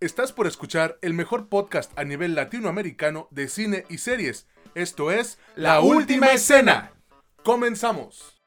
[0.00, 4.46] Estás por escuchar el mejor podcast a nivel latinoamericano de cine y series.
[4.76, 6.92] Esto es La Última Escena.
[7.42, 8.40] Comenzamos.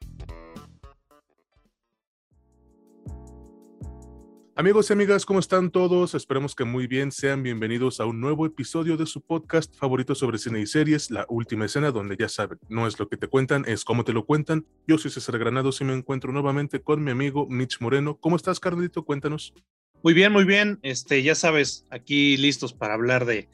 [4.56, 6.14] Amigos y amigas, ¿cómo están todos?
[6.14, 7.12] Esperemos que muy bien.
[7.12, 11.26] Sean bienvenidos a un nuevo episodio de su podcast favorito sobre cine y series, La
[11.28, 14.24] Última Escena, donde ya saben, no es lo que te cuentan, es cómo te lo
[14.24, 14.66] cuentan.
[14.86, 18.16] Yo soy César Granados y me encuentro nuevamente con mi amigo Mitch Moreno.
[18.18, 19.04] ¿Cómo estás, Carlito?
[19.04, 19.52] Cuéntanos.
[20.02, 20.80] Muy bien, muy bien.
[20.82, 23.48] Este, ya sabes, aquí listos para hablar de,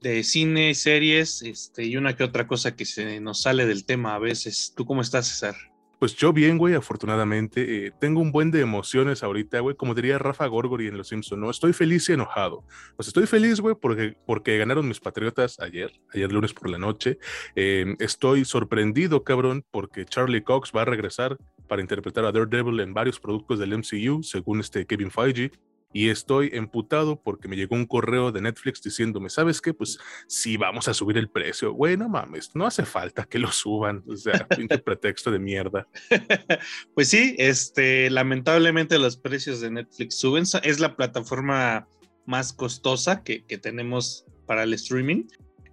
[0.00, 4.14] de cine, series, este, y una que otra cosa que se nos sale del tema
[4.14, 4.72] a veces.
[4.76, 5.56] ¿Tú cómo estás, César?
[5.98, 7.86] Pues yo bien, güey, afortunadamente.
[7.86, 11.40] Eh, tengo un buen de emociones ahorita, güey, como diría Rafa Gorgori en Los Simpsons,
[11.40, 11.50] ¿no?
[11.50, 12.64] Estoy feliz y enojado.
[12.94, 17.18] Pues estoy feliz, güey, porque, porque ganaron mis Patriotas ayer, ayer lunes por la noche.
[17.56, 21.36] Eh, estoy sorprendido, cabrón, porque Charlie Cox va a regresar
[21.66, 25.50] para interpretar a Daredevil en varios productos del MCU, según este Kevin Feige
[25.92, 29.72] y estoy emputado porque me llegó un correo de Netflix diciéndome, ¿sabes qué?
[29.72, 31.72] Pues sí, vamos a subir el precio.
[31.72, 34.04] Güey, no mames, no hace falta que lo suban.
[34.06, 35.88] O sea, pinche pretexto de mierda.
[36.94, 40.44] pues sí, este, lamentablemente los precios de Netflix suben.
[40.62, 41.88] Es la plataforma
[42.26, 45.24] más costosa que, que tenemos para el streaming.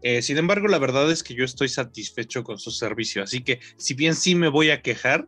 [0.02, 3.23] Eh, sin embargo, la verdad es que yo estoy satisfecho con su servicio.
[3.23, 5.27] Así que, si bien sí me voy a quejar,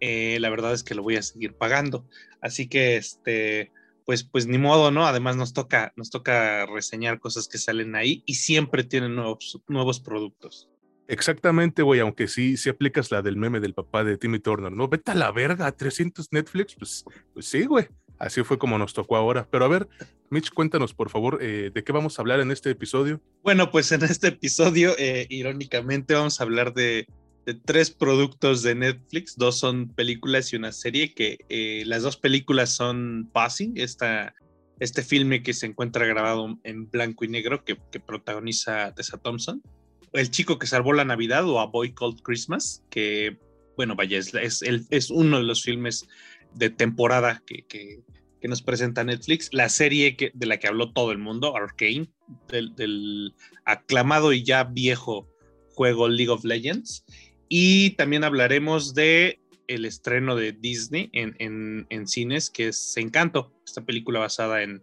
[0.00, 2.06] eh, la verdad es que lo voy a seguir pagando.
[2.40, 3.72] Así que, este,
[4.08, 5.06] pues, pues ni modo, ¿no?
[5.06, 10.00] Además nos toca, nos toca reseñar cosas que salen ahí y siempre tienen nuevos, nuevos
[10.00, 10.70] productos.
[11.08, 14.88] Exactamente, güey, aunque sí, si aplicas la del meme del papá de Timmy Turner, ¿no?
[14.88, 17.86] Vete a la verga, 300 Netflix, pues, pues sí, güey.
[18.18, 19.46] Así fue como nos tocó ahora.
[19.50, 19.86] Pero a ver,
[20.30, 23.20] Mitch, cuéntanos, por favor, eh, de qué vamos a hablar en este episodio.
[23.42, 27.06] Bueno, pues en este episodio, eh, irónicamente, vamos a hablar de
[27.54, 32.70] tres productos de Netflix, dos son películas y una serie, que eh, las dos películas
[32.70, 34.34] son Passing, esta,
[34.80, 39.62] este filme que se encuentra grabado en blanco y negro que, protagoniza Tessa Thompson,
[40.12, 43.38] El chico que salvó la Navidad o A Boy Called Christmas, que,
[43.76, 46.08] bueno, vaya, es, es, es uno de los filmes
[46.54, 48.02] de temporada que, que,
[48.42, 52.08] nos presenta Netflix, la serie que, de la que habló todo el mundo, Arcane,
[52.48, 53.34] del, del
[53.66, 55.28] aclamado y ya viejo
[55.78, 57.04] juego League of Legends,
[57.48, 63.84] y también hablaremos de el estreno de Disney en, en, cines, que es Encanto, esta
[63.84, 64.82] película basada en,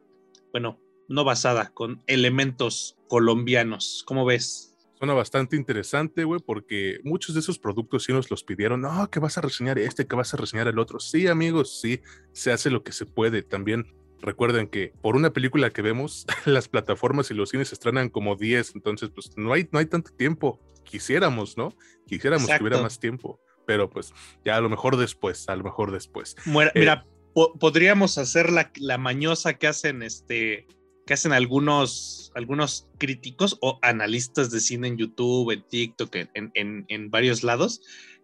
[0.51, 4.03] bueno, no basada, con elementos colombianos.
[4.05, 4.77] ¿Cómo ves?
[4.97, 8.81] Suena bastante interesante, güey, porque muchos de esos productos sí nos los pidieron.
[8.81, 10.99] No, que vas a reseñar este, que vas a reseñar el otro.
[10.99, 11.99] Sí, amigos, sí,
[12.31, 13.41] se hace lo que se puede.
[13.41, 13.87] También
[14.21, 18.75] recuerden que por una película que vemos, las plataformas y los cines estrenan como 10,
[18.75, 21.75] entonces pues no hay, no hay tanto tiempo quisiéramos, ¿no?
[22.07, 24.13] Quisiéramos que hubiera más tiempo, pero pues
[24.43, 26.35] ya a lo mejor después, a lo mejor después.
[26.45, 27.05] Eh, mira,
[27.59, 30.67] podríamos hacer la, la, mañosa que hacen este
[31.05, 36.85] que hacen algunos, algunos críticos o analistas de cine en YouTube, en TikTok, en, en,
[36.87, 37.81] en varios lados,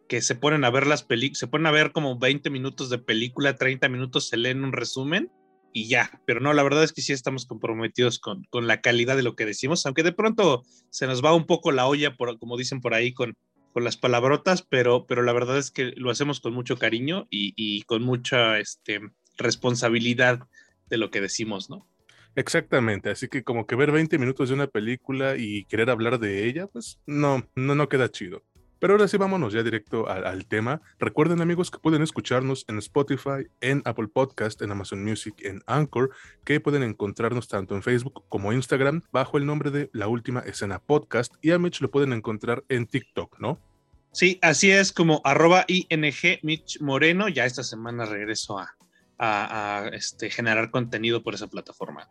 [0.07, 2.97] que se ponen a ver las películas, se ponen a ver como 20 minutos de
[2.97, 5.31] película, 30 minutos se leen un resumen
[5.73, 6.21] y ya.
[6.25, 9.35] Pero no, la verdad es que sí estamos comprometidos con, con, la calidad de lo
[9.35, 12.81] que decimos, aunque de pronto se nos va un poco la olla, por, como dicen
[12.81, 13.35] por ahí, con,
[13.73, 17.53] con las palabrotas, pero, pero la verdad es que lo hacemos con mucho cariño y,
[17.55, 19.01] y con mucha este,
[19.37, 20.47] responsabilidad
[20.89, 21.87] de lo que decimos, ¿no?
[22.35, 26.47] Exactamente, así que como que ver 20 minutos de una película y querer hablar de
[26.47, 28.43] ella, pues no, no, no queda chido.
[28.81, 30.81] Pero ahora sí, vámonos ya directo al, tema.
[30.97, 36.09] Recuerden, amigos, que pueden escucharnos en Spotify, en Apple Podcast, en Amazon Music, en Anchor,
[36.43, 40.79] que pueden encontrarnos tanto en Facebook como Instagram bajo el nombre de La Última Escena
[40.79, 41.35] Podcast.
[41.43, 43.59] Y a Mitch lo pueden encontrar en TikTok, ¿no?
[44.13, 46.39] Sí, así es como arroba ING
[46.79, 47.29] Moreno.
[47.29, 48.75] Ya esta semana regreso a,
[49.19, 52.09] a, este, generar contenido por esa plataforma.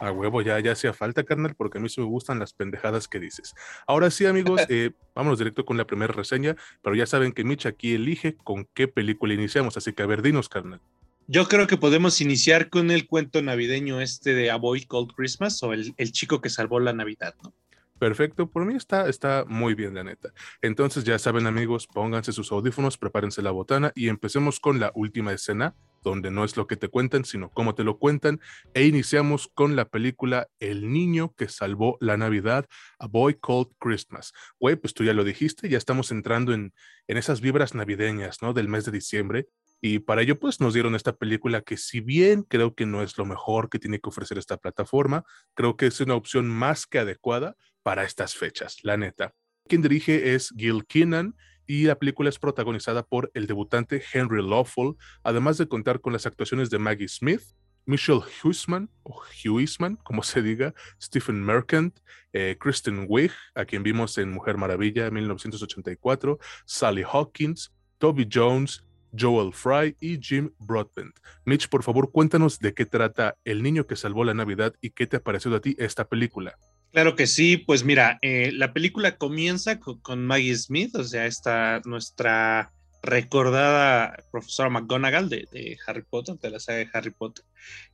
[0.00, 3.06] A huevo, ya, ya hacía falta, carnal, porque a mí sí me gustan las pendejadas
[3.06, 3.54] que dices.
[3.86, 7.66] Ahora sí, amigos, eh, vámonos directo con la primera reseña, pero ya saben que Mitch
[7.66, 10.80] aquí elige con qué película iniciamos, así que a ver, dinos, carnal.
[11.26, 15.62] Yo creo que podemos iniciar con el cuento navideño este de A Boy Called Christmas
[15.62, 17.52] o el, el chico que salvó la Navidad, ¿no?
[18.00, 20.32] Perfecto, por mí está, está muy bien, la neta.
[20.62, 25.34] Entonces, ya saben, amigos, pónganse sus audífonos, prepárense la botana y empecemos con la última
[25.34, 28.40] escena, donde no es lo que te cuentan, sino cómo te lo cuentan.
[28.72, 32.64] E iniciamos con la película El niño que salvó la Navidad,
[32.98, 34.32] A Boy Called Christmas.
[34.58, 36.72] Güey, pues tú ya lo dijiste, ya estamos entrando en,
[37.06, 38.54] en esas vibras navideñas, ¿no?
[38.54, 39.48] Del mes de diciembre.
[39.82, 43.16] Y para ello, pues nos dieron esta película que si bien creo que no es
[43.16, 45.24] lo mejor que tiene que ofrecer esta plataforma,
[45.54, 49.34] creo que es una opción más que adecuada para estas fechas, la neta.
[49.68, 51.34] Quien dirige es Gil Keenan
[51.66, 56.26] y la película es protagonizada por el debutante Henry Lawful, además de contar con las
[56.26, 57.42] actuaciones de Maggie Smith,
[57.86, 61.98] Michelle Huisman, o Huisman, como se diga, Stephen Merchant,
[62.32, 68.84] eh, Kristen Wiig, a quien vimos en Mujer Maravilla 1984, Sally Hawkins, Toby Jones,
[69.18, 71.18] Joel Fry y Jim Broadbent.
[71.44, 75.06] Mitch, por favor, cuéntanos de qué trata El niño que salvó la Navidad y qué
[75.06, 76.56] te ha parecido a ti esta película.
[76.92, 81.80] Claro que sí, pues mira, eh, la película comienza con, Maggie Smith, o sea, esta
[81.84, 82.72] nuestra
[83.02, 87.44] recordada profesora McGonagall de, Harry Potter, de la saga de Harry Potter,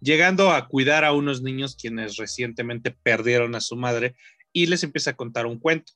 [0.00, 4.16] llegando a cuidar a unos niños quienes recientemente perdieron a su madre
[4.52, 5.92] y les empieza a contar un cuento.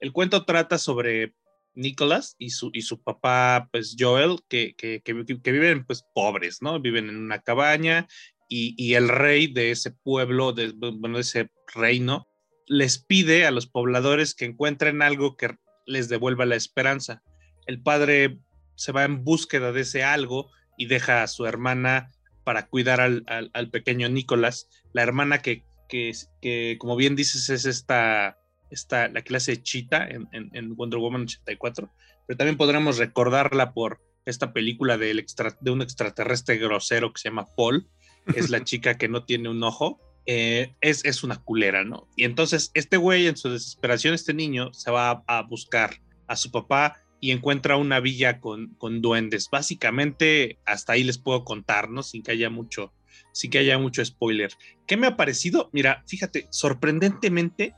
[0.00, 1.34] El cuento trata sobre
[1.74, 6.80] Nicholas y su, y su papá, pues Joel, que, que, que, viven pues pobres, ¿no?
[6.80, 8.08] Viven en una cabaña
[8.48, 12.27] y, y el rey de ese pueblo, de, bueno, de ese reino,
[12.68, 15.56] les pide a los pobladores que encuentren algo que
[15.86, 17.22] les devuelva la esperanza.
[17.66, 18.38] El padre
[18.76, 22.12] se va en búsqueda de ese algo y deja a su hermana
[22.44, 24.68] para cuidar al, pequeño Nicolás.
[24.92, 28.38] La hermana que, que, como bien dices, es esta,
[28.70, 31.90] esta la clase Chita en, en, Wonder Woman 84,
[32.26, 35.24] pero también podremos recordarla por esta película de
[35.66, 37.88] un extraterrestre grosero que se llama Paul,
[38.34, 40.00] es la chica que no tiene un ojo
[40.30, 42.06] eh, es, es, una culera, ¿no?
[42.14, 46.50] Y entonces este güey en su desesperación, este niño, se va a, buscar a su
[46.50, 49.48] papá y encuentra una villa con, con, duendes.
[49.50, 52.02] Básicamente, hasta ahí les puedo contar, ¿no?
[52.02, 52.92] Sin que haya mucho,
[53.32, 54.50] sin que haya mucho spoiler.
[54.86, 55.70] ¿Qué me ha parecido?
[55.72, 57.74] Mira, fíjate, sorprendentemente,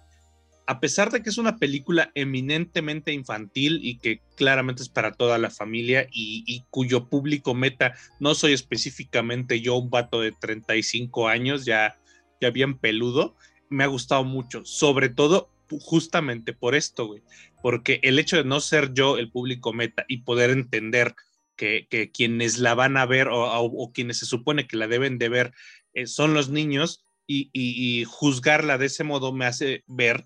[0.67, 5.39] a pesar de que es una película eminentemente infantil y que claramente es para toda
[5.39, 11.29] la familia y, y, cuyo público meta no soy específicamente yo, un vato de 35
[11.29, 11.97] años, ya
[12.41, 13.37] ya bien peludo,
[13.69, 17.23] me ha gustado mucho, sobre todo justamente por esto, güey,
[17.63, 21.15] porque el hecho de no ser yo el público meta y poder entender
[21.57, 25.53] que, quienes la van a ver o, quienes se supone que la deben de ver
[25.93, 30.25] eh, son los niños y, juzgarla de ese modo me hace ver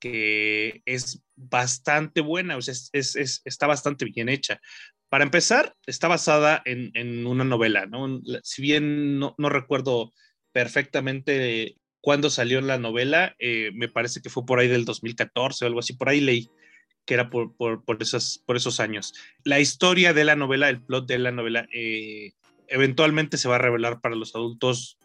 [0.00, 4.60] que es bastante buena, o sea, es, está bastante bien hecha.
[5.10, 8.20] Para empezar, está basada en, una novela, ¿no?
[8.42, 10.12] Si bien no, no recuerdo
[10.52, 15.68] perfectamente cuando salió la novela, eh, me parece que fue por ahí del 2014 o
[15.68, 16.50] algo así, por ahí leí
[17.06, 19.14] que era por, por, por, esos, por esos años.
[19.44, 22.32] La historia de la novela, el plot de la novela, eh,
[22.68, 24.96] eventualmente se va a revelar para los adultos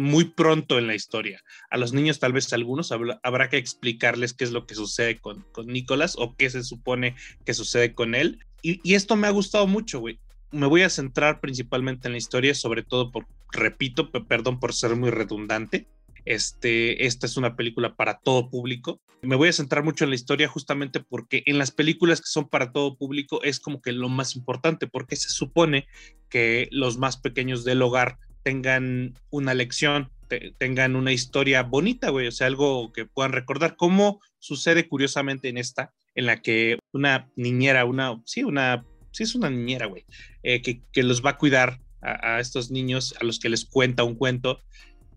[0.00, 1.40] muy pronto en la historia.
[1.70, 5.42] A los niños, tal vez algunos, habrá que explicarles qué es lo que sucede con,
[5.52, 8.40] con Nicolás o qué se supone que sucede con él.
[8.60, 10.18] Y, y esto me ha gustado mucho, güey
[10.52, 14.96] me voy a centrar principalmente en la historia, sobre todo por, repito, perdón por ser
[14.96, 15.86] muy redundante.
[16.24, 19.00] Este, esta es una película para todo público.
[19.22, 22.48] Me voy a centrar mucho en la historia justamente porque en las películas que son
[22.48, 25.86] para todo público es como que lo más importante, porque se supone
[26.28, 30.10] que los más pequeños del hogar tengan una lección,
[30.58, 35.58] tengan una historia bonita, güey, o sea, algo que puedan recordar, como sucede curiosamente en
[35.58, 38.84] esta, en la que una niñera, una, sí, una
[39.16, 40.04] sí es una niñera, güey,
[40.42, 44.14] eh, que, los va a cuidar a, estos niños a los que les cuenta un
[44.14, 44.60] cuento.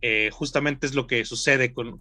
[0.01, 1.99] Eh, justamente es lo que sucede con,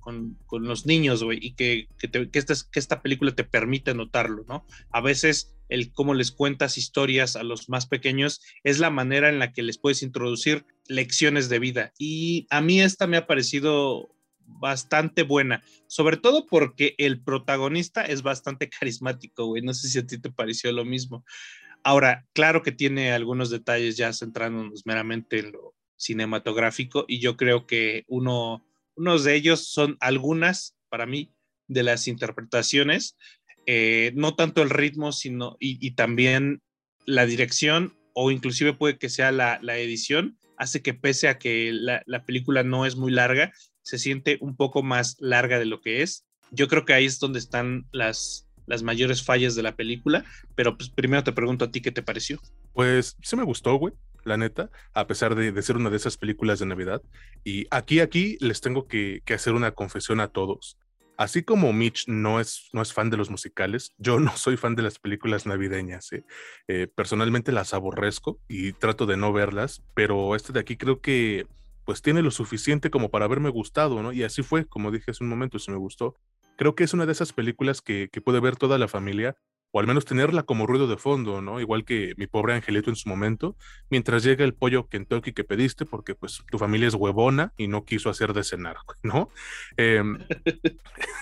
[0.53, 2.31] los niños, güey, y que, que,
[2.73, 4.65] esta, película te permite notarlo, ¿no?
[4.93, 9.41] A veces el cómo les cuentas historias a los más pequeños es la manera en
[9.41, 11.93] la que les puedes introducir lecciones de vida.
[11.99, 14.15] Y a mí esta me ha parecido
[14.49, 19.63] bastante buena, sobre todo porque el protagonista es bastante carismático, güey.
[19.63, 21.25] No sé si a ti te pareció lo mismo.
[21.83, 27.67] Ahora, claro que tiene algunos detalles ya centrándonos meramente en lo cinematográfico y yo creo
[27.67, 31.33] que uno, unos de ellos son algunas, para mí,
[31.67, 33.17] de las interpretaciones,
[33.67, 36.63] eh, no tanto el ritmo, sino y, también
[37.05, 42.03] la dirección o inclusive puede que sea la, edición, hace que pese a que la,
[42.07, 46.03] la película no es muy larga, se siente un poco más larga de lo que
[46.03, 46.27] es.
[46.51, 50.77] Yo creo que ahí es donde están las, las mayores fallas de la película, pero
[50.77, 52.39] pues primero te pregunto a ti qué te pareció.
[52.75, 53.95] Pues sí me gustó, güey,
[54.25, 57.03] la neta, a pesar de, ser una de esas películas de Navidad.
[57.45, 60.79] Y aquí, aquí les tengo que, hacer una confesión a todos.
[61.17, 64.77] Así como Mitch no es, no es fan de los musicales, yo no soy fan
[64.77, 66.13] de las películas navideñas.
[66.13, 66.25] ¿eh?
[66.69, 71.47] Eh, personalmente las aborrezco y trato de no verlas, pero este de aquí creo que
[71.85, 74.13] pues tiene lo suficiente como para haberme gustado, ¿no?
[74.13, 76.17] Y así fue, como dije hace un momento, se me gustó
[76.59, 79.37] creo que es una de esas películas que, puede ver toda la familia,
[79.71, 81.61] o al menos tenerla como ruido de fondo, ¿no?
[81.61, 83.57] Igual que mi pobre angelito en su momento,
[83.91, 87.85] mientras llega el pollo Kentucky que pediste, porque pues tu familia es huevona y no
[87.85, 89.31] quiso hacer de cenar, ¿no?
[89.77, 90.19] Em,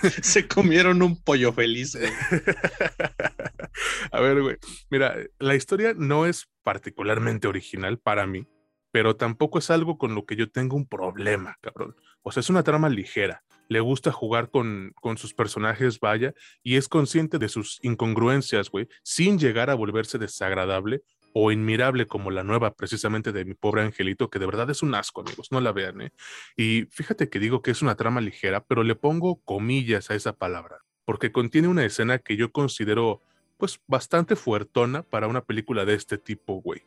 [0.23, 1.95] Se comieron un pollo feliz.
[4.11, 4.57] A ver, güey,
[4.89, 8.47] mira, la historia no es particularmente original para mí,
[8.91, 11.95] pero tampoco es algo con lo que yo tenga un problema, cabrón.
[12.23, 13.43] O sea, es una trama ligera.
[13.67, 16.33] Le gusta jugar con, sus personajes, vaya,
[16.63, 21.01] y es consciente de sus incongruencias, güey, sin llegar a volverse desagradable
[21.33, 24.95] o inmirable como la nueva precisamente de mi pobre angelito, que de verdad es un
[24.95, 26.11] asco, amigos, no la vean, ¿eh?
[26.55, 30.33] Y fíjate que digo que es una trama ligera, pero le pongo comillas a esa
[30.33, 33.21] palabra, porque contiene una escena que yo considero
[33.57, 36.83] pues bastante fuertona para una película de este tipo, güey.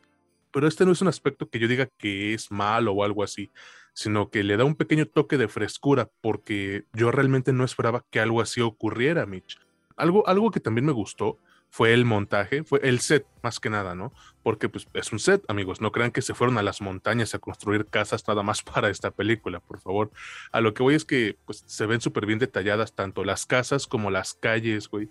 [0.51, 3.51] Pero este no es un aspecto que yo diga que es malo o algo así,
[3.93, 8.19] sino que le da un pequeño toque de frescura, porque yo realmente no esperaba que
[8.19, 9.59] algo así ocurriera, Mitch.
[9.97, 11.37] Algo, algo que también me gustó
[11.71, 14.11] fue el montaje, fue el set más que nada, ¿no?
[14.43, 17.39] Porque pues es un set, amigos, no crean que se fueron a las montañas a
[17.39, 20.11] construir casas nada más para esta película, por favor.
[20.51, 23.87] A lo que voy es que pues se ven súper bien detalladas tanto las casas
[23.87, 25.09] como las calles, güey.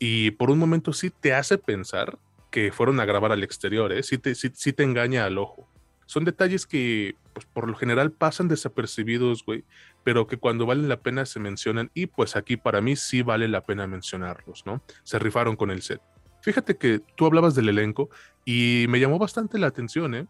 [0.00, 2.18] Y por un momento sí te hace pensar
[2.50, 4.02] que fueron a grabar al exterior, ¿eh?
[4.02, 5.68] Sí te, sí, sí te engaña al ojo.
[6.10, 9.62] Son detalles que pues, por lo general pasan desapercibidos, güey,
[10.02, 13.46] pero que cuando vale la pena se mencionan y pues aquí para mí sí vale
[13.46, 14.82] la pena mencionarlos, ¿no?
[15.04, 16.00] Se rifaron con el set.
[16.42, 18.10] Fíjate que tú hablabas del elenco
[18.44, 20.26] y me llamó bastante la atención, ¿eh?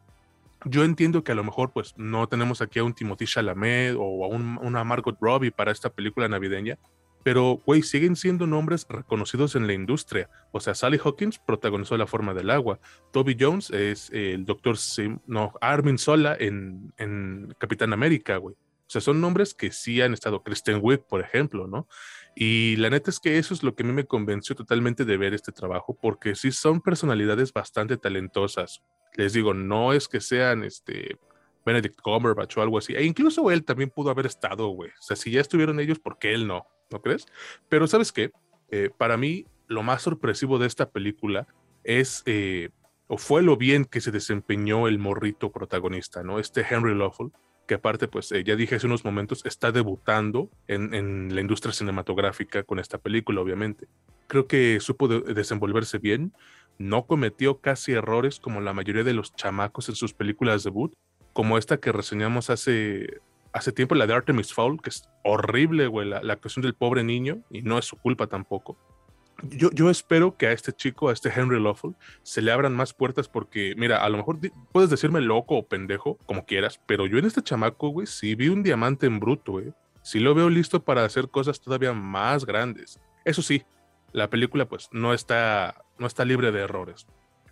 [0.66, 4.26] Yo entiendo que a lo mejor pues no tenemos aquí a un Timothy Chalamet o
[4.26, 6.76] a una Margot Robbie para esta película navideña,
[7.22, 10.30] pero, güey, siguen siendo nombres reconocidos en la industria.
[10.52, 12.80] O sea, Sally Hawkins protagonizó La forma del agua.
[13.12, 18.54] Toby Jones es el doctor Sim, no, Armin Sola en, en Capitán América, güey.
[18.54, 21.86] O sea, son nombres que sí han estado, Kristen Wiig, por ejemplo, ¿no?
[22.34, 25.16] Y la neta es que eso es lo que a mí me convenció totalmente de
[25.16, 28.82] ver este trabajo, porque sí son personalidades bastante talentosas.
[29.14, 31.18] Les digo, no es que sean este
[31.64, 32.94] Benedict Cumberbatch o algo así.
[32.94, 34.90] E incluso él también pudo haber estado, güey.
[34.90, 36.66] O sea, si ya estuvieron ellos, ¿por qué él no?
[36.90, 37.26] ¿No crees?
[37.68, 38.32] Pero ¿sabes qué?
[38.70, 41.46] Eh, para mí, lo más sorpresivo de esta película
[41.84, 42.70] es, eh,
[43.06, 46.38] o fue lo bien que se desempeñó el morrito protagonista, ¿no?
[46.38, 47.32] Este Henry Lawful
[47.70, 52.64] que aparte, pues eh, ya dije hace unos momentos, está debutando en, la industria cinematográfica
[52.64, 53.86] con esta película, obviamente.
[54.26, 56.32] Creo que supo desenvolverse bien,
[56.78, 60.94] no cometió casi errores como la mayoría de los chamacos en sus películas debut,
[61.32, 63.20] como esta que reseñamos hace,
[63.52, 67.04] hace tiempo, la de Artemis Fowl, que es horrible, güey, la, la actuación del pobre
[67.04, 68.76] niño, y no es su culpa tampoco
[69.48, 73.28] yo, espero que a este chico, a este Henry Lawful, se le abran más puertas
[73.28, 74.38] porque, mira, a lo mejor
[74.72, 78.48] puedes decirme loco o pendejo, como quieras, pero yo en este chamaco, güey, sí vi
[78.48, 79.72] un diamante en bruto, güey.
[80.02, 82.98] Sí lo veo listo para hacer cosas todavía más grandes.
[83.24, 83.62] Eso sí,
[84.12, 87.06] la película pues no está, no está libre de errores.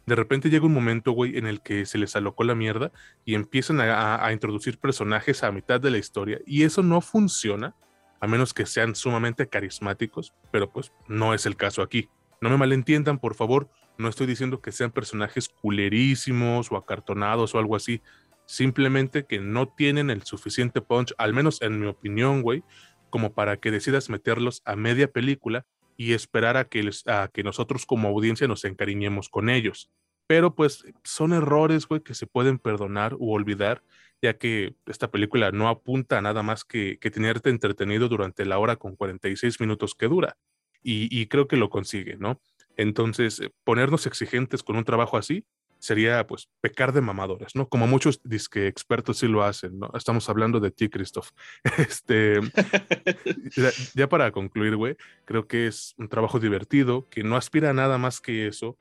[0.09, 2.93] De repente llega un momento, güey, en el que se les alocó la mierda
[3.27, 7.77] y empiezan a introducir personajes a mitad de la historia y eso no funciona
[8.19, 12.09] a menos que sean sumamente carismáticos, pero pues no es el caso aquí.
[12.41, 17.59] No me malentiendan, por favor, no estoy diciendo que sean personajes culerísimos o acartonados o
[17.59, 18.01] algo así,
[18.47, 22.65] simplemente que no tienen el suficiente punch, al menos en mi opinión, güey,
[23.11, 25.67] como para que decidas meterlos a media película
[25.99, 29.91] y esperar a que, a que nosotros como audiencia nos encariñemos con ellos.
[30.27, 33.83] Pero pues son errores, güey, que se pueden perdonar u olvidar
[34.21, 38.59] ya que esta película no apunta a nada más que, que tenerte entretenido durante la
[38.59, 40.37] hora con 46 minutos que dura.
[40.83, 42.41] Y, creo que lo consigue, ¿no?
[42.77, 45.45] Entonces, eh, ponernos exigentes con un trabajo así
[45.79, 47.69] sería, pues, pecar de mamadores, ¿no?
[47.69, 49.91] Como muchos disque expertos sí lo hacen, ¿no?
[49.95, 51.31] Estamos hablando de ti, Christoph.
[51.79, 52.41] Este,
[53.95, 57.99] ya, para concluir, güey, creo que es un trabajo divertido, que no aspira a nada
[57.99, 58.77] más que eso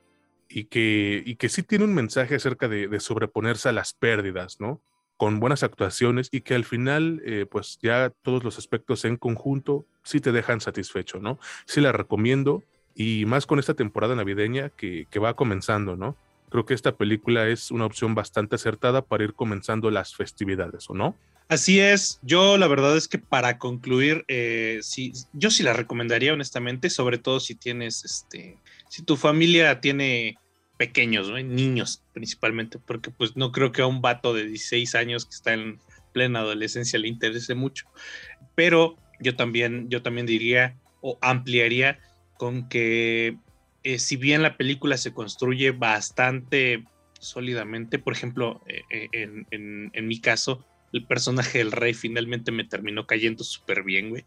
[0.49, 4.81] y que, y que sí tiene un mensaje acerca de, sobreponerse a las pérdidas, ¿no?
[5.17, 9.87] con buenas actuaciones y que al final, eh, pues ya todos los aspectos en conjunto
[10.03, 11.39] sí te dejan satisfecho, ¿no?
[11.65, 12.63] Sí la recomiendo
[12.97, 16.17] y más con esta temporada navideña que, va comenzando, ¿no?
[16.49, 20.93] Creo que esta película es una opción bastante acertada para ir comenzando las festividades, ¿o
[20.93, 21.15] no?
[21.49, 26.33] Así es, yo la verdad es que para concluir, eh, sí, yo sí la recomendaría
[26.33, 28.57] honestamente, sobre todo si tienes, este,
[28.89, 30.37] si tu familia tiene
[30.77, 35.35] pequeños, niños principalmente, porque pues no creo que a un vato de 16 años que
[35.35, 35.79] está en
[36.13, 37.87] plena adolescencia le interese mucho.
[38.55, 41.99] Pero yo también, yo también diría o ampliaría
[42.37, 43.37] con que
[43.87, 46.83] eh, si bien la película se construye bastante
[47.19, 48.81] sólidamente, por ejemplo, eh,
[49.13, 54.25] eh, en, mi caso, el personaje del rey finalmente me terminó cayendo súper bien, güey.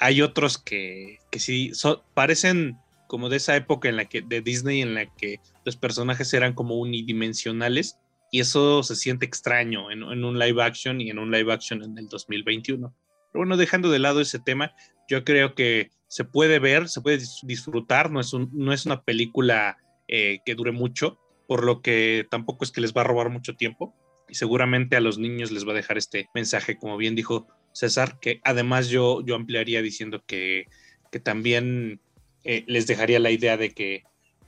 [0.00, 1.70] Hay otros que, que sí
[2.14, 6.34] parecen como de esa época en la que, de Disney, en la que los personajes
[6.34, 8.00] eran como unidimensionales
[8.32, 11.96] y eso se siente extraño en, un live action y en un live action en
[11.96, 12.92] el 2021.
[13.32, 14.74] Pero bueno, dejando de lado ese tema,
[15.08, 19.78] yo creo que se puede ver, se puede disfrutar, no es, no es una película
[20.08, 23.56] eh, que dure mucho, por lo que tampoco es que les va a robar mucho
[23.56, 23.94] tiempo.
[24.28, 28.18] y seguramente a los niños les va a dejar este mensaje, como bien dijo César,
[28.20, 30.66] que además yo, yo ampliaría diciendo que,
[31.12, 32.00] que también
[32.42, 34.02] eh, les dejaría la idea de que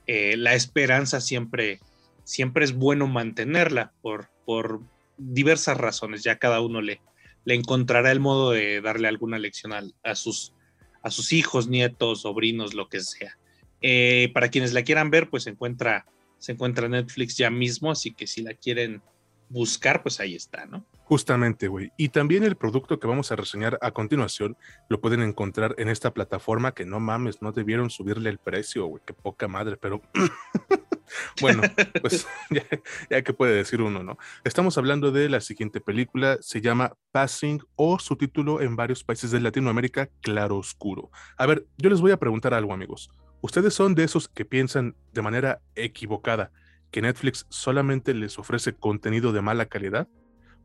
[0.07, 1.81] eh, la esperanza siempre,
[2.25, 4.81] siempre es bueno mantenerla por, por
[5.17, 7.00] diversas razones, ya cada uno le,
[7.45, 10.55] le encontrará el modo de darle alguna lección a, sus,
[11.02, 13.38] a sus hijos, nietos, sobrinos, lo que sea.
[13.81, 16.07] Eh, para quienes la quieran ver, pues se encuentra,
[16.38, 19.02] se encuentra Netflix ya mismo, así que si la quieren
[19.49, 20.85] buscar, pues ahí está, ¿no?
[21.09, 21.91] Justamente, güey.
[21.97, 24.59] Y también el producto que vamos a reseñar a continuación
[24.91, 29.03] lo pueden encontrar en esta plataforma que no mames, no debieron subirle el precio, güey.
[29.07, 30.03] Qué poca madre, pero
[31.41, 31.62] bueno,
[32.03, 32.29] pues
[33.11, 34.19] ya, que puede decir uno, ¿no?
[34.45, 39.31] Estamos hablando de la siguiente película, se llama Passing o su título en varios países
[39.31, 41.11] de Latinoamérica, Claro Oscuro.
[41.38, 43.11] A ver, yo les voy a preguntar algo, amigos.
[43.41, 46.53] ¿Ustedes son de esos que piensan de manera equivocada
[46.91, 50.07] que Netflix solamente les ofrece contenido de mala calidad?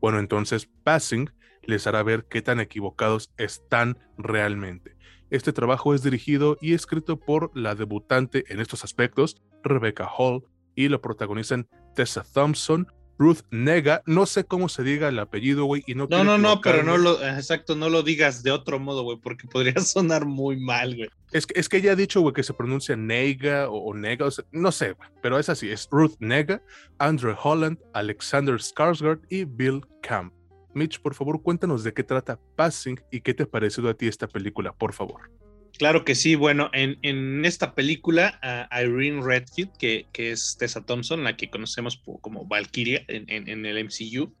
[0.04, 1.30] Bueno, entonces Passing
[1.62, 4.98] les hará ver qué tan equivocados están realmente.
[5.30, 10.44] Este trabajo es dirigido y escrito por la debutante en estos aspectos, Rebecca Hall,
[10.74, 12.86] y lo protagonizan Tessa Thompson,
[13.18, 16.60] Ruth Nega, no sé cómo se diga el apellido, güey, y no No, no, no,
[16.60, 20.60] pero no lo, exacto, no lo digas de otro modo, güey, porque podría sonar muy
[20.60, 21.08] mal, güey.
[21.34, 24.94] Es que, es que ella ha dicho, que se pronuncia Nega o, Nega, no sé,
[25.20, 26.62] pero es así, es Ruth Nega,
[26.98, 30.32] Andrew Holland, Alexander Skarsgård y Bill Camp.
[30.74, 34.06] Mitch, por favor, cuéntanos de qué trata Passing y qué te ha parecido a ti
[34.06, 35.32] esta película, por favor.
[35.76, 36.36] Claro que sí.
[36.36, 38.38] Bueno, en, esta película,
[38.70, 44.32] Irene Redfield, que, es Tessa Thompson, la que conocemos como Valkyria en, el MCU,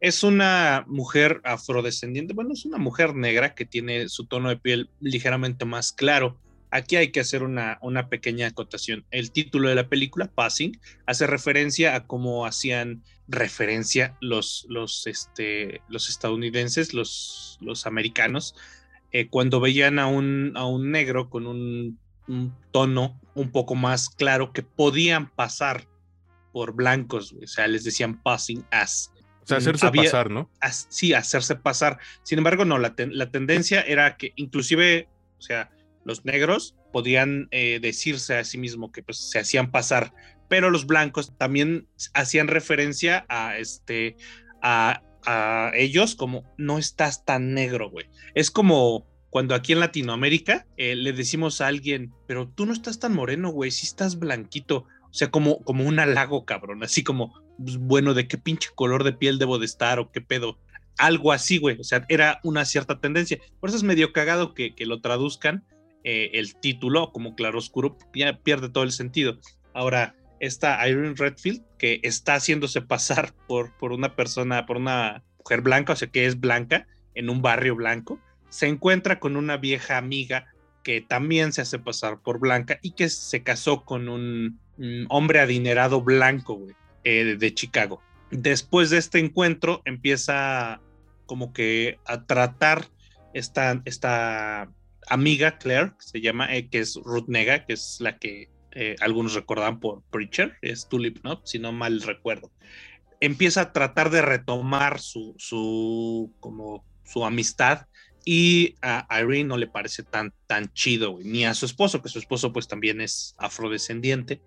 [0.00, 2.34] es una mujer afrodescendiente.
[2.34, 6.38] Bueno, es una mujer negra que tiene su tono de piel ligeramente más claro.
[6.70, 9.04] Aquí hay que hacer una, una pequeña acotación.
[9.10, 15.82] El título de la película, Passing, hace referencia a cómo hacían referencia los, los, este,
[15.88, 18.54] los estadounidenses, los, los americanos,
[19.12, 21.98] eh, cuando veían a un, a un negro con un,
[22.72, 25.88] tono un poco más claro que podían pasar
[26.52, 29.10] por blancos, o sea, les decían passing as.
[29.48, 30.50] O sea, hacerse pasar, ¿no?
[30.90, 31.98] sí, hacerse pasar.
[32.22, 35.08] Sin embargo, no, la, tendencia era que inclusive,
[35.38, 35.70] o sea,
[36.04, 40.12] los negros podían eh, decirse a sí mismo que pues, se hacían pasar,
[40.50, 44.16] pero los blancos también hacían referencia a este
[44.60, 48.06] a a ellos como no estás tan negro, güey.
[48.34, 52.98] Es como cuando aquí en Latinoamérica eh, le decimos a alguien, pero tú no estás
[52.98, 54.86] tan moreno, güey, sí estás blanquito.
[55.10, 56.82] O sea, como, como un halago, cabrón.
[56.82, 60.58] Así como, bueno, ¿de qué pinche color de piel debo de estar o qué pedo?
[60.96, 61.78] Algo así, güey.
[61.80, 63.38] O sea, era una cierta tendencia.
[63.60, 65.64] Por eso es medio cagado que, que lo traduzcan
[66.04, 69.38] eh, el título como claroscuro, ya pierde todo el sentido.
[69.74, 75.60] Ahora, esta Irene Redfield, que está haciéndose pasar por, por una persona, por una mujer
[75.60, 79.96] blanca, o sea que es blanca, en un barrio blanco, se encuentra con una vieja
[79.96, 80.46] amiga
[80.82, 84.60] que también se hace pasar por blanca y que se casó con un,
[85.10, 86.60] hombre adinerado blanco,
[87.04, 88.02] eh, de Chicago.
[88.30, 90.80] Después de este encuentro empieza
[91.26, 92.86] como que a tratar
[93.34, 94.70] esta, esta
[95.08, 98.96] amiga Claire, que se llama, eh, que es Ruth Nega, que es la que eh,
[99.00, 101.40] algunos recordan por Preacher, es Tulip, ¿no?
[101.44, 102.50] Si no mal recuerdo.
[103.20, 107.86] Empieza a tratar de retomar su, su, como su amistad
[108.24, 112.18] y a Irene no le parece tan, tan chido, ni a su esposo, que su
[112.18, 114.42] esposo pues también es afrodescendiente.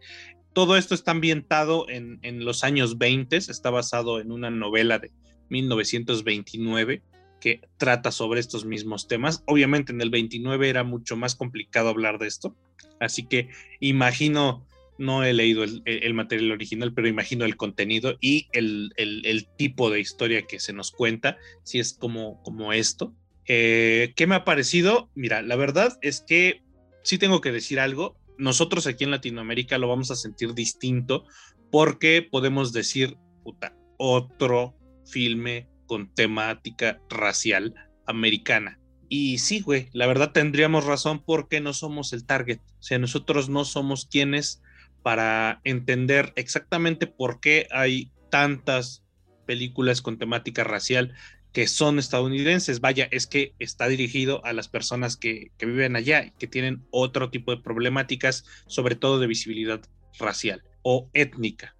[0.53, 5.11] Todo esto está ambientado en, los años 20, está basado en una novela de
[5.49, 7.01] 1929
[7.39, 9.43] que trata sobre estos mismos temas.
[9.47, 12.55] Obviamente en el 29 era mucho más complicado hablar de esto,
[12.99, 19.47] así que imagino, no he leído el, material original, pero imagino el contenido y el,
[19.57, 23.15] tipo de historia que se nos cuenta, si es como, como esto.
[23.47, 25.09] Eh, ¿Qué me ha parecido?
[25.15, 26.61] Mira, la verdad es que
[27.03, 28.17] sí tengo que decir algo.
[28.41, 31.25] Nosotros aquí en Latinoamérica lo vamos a sentir distinto
[31.69, 34.75] porque podemos decir, puta, otro
[35.05, 37.75] filme con temática racial
[38.07, 38.79] americana.
[39.09, 42.57] Y sí, güey, la verdad tendríamos razón porque no somos el target.
[42.79, 44.63] O sea, nosotros no somos quienes
[45.03, 49.03] para entender exactamente por qué hay tantas
[49.45, 51.13] películas con temática racial
[51.53, 52.81] que son estadounidenses.
[52.81, 56.85] Vaya, es que está dirigido a las personas que, que viven allá y que tienen
[56.91, 59.81] otro tipo de problemáticas, sobre todo de visibilidad
[60.19, 61.75] racial o étnica.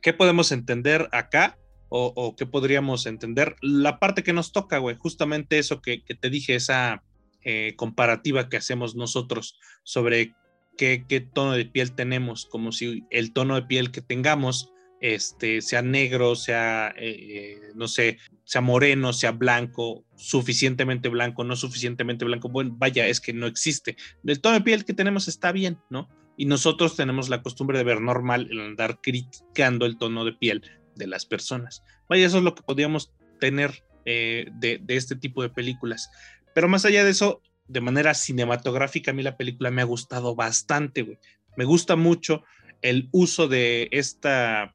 [0.00, 1.58] ¿Qué podemos entender acá?
[1.88, 3.56] o, qué podríamos entender.
[3.60, 7.02] La parte que nos toca, güey, justamente eso que, te dije, esa
[7.42, 10.34] eh, comparativa que hacemos nosotros sobre
[10.76, 15.60] qué, qué, tono de piel tenemos, como si el tono de piel que tengamos este,
[15.60, 22.24] sea negro, sea, eh, eh, no sé, sea moreno, sea blanco, suficientemente blanco, no suficientemente
[22.24, 22.48] blanco.
[22.48, 23.96] Bueno, vaya, es que no existe.
[24.24, 26.08] El tono de piel que tenemos está bien, ¿no?
[26.36, 30.62] Y nosotros tenemos la costumbre de ver normal el andar criticando el tono de piel
[30.94, 31.82] de las personas.
[32.08, 36.10] Vaya, eso es lo que podríamos tener eh, de, de este tipo de películas.
[36.54, 40.34] Pero más allá de eso, de manera cinematográfica, a mí la película me ha gustado
[40.34, 41.18] bastante, güey.
[41.56, 42.44] Me gusta mucho
[42.82, 44.74] el uso de esta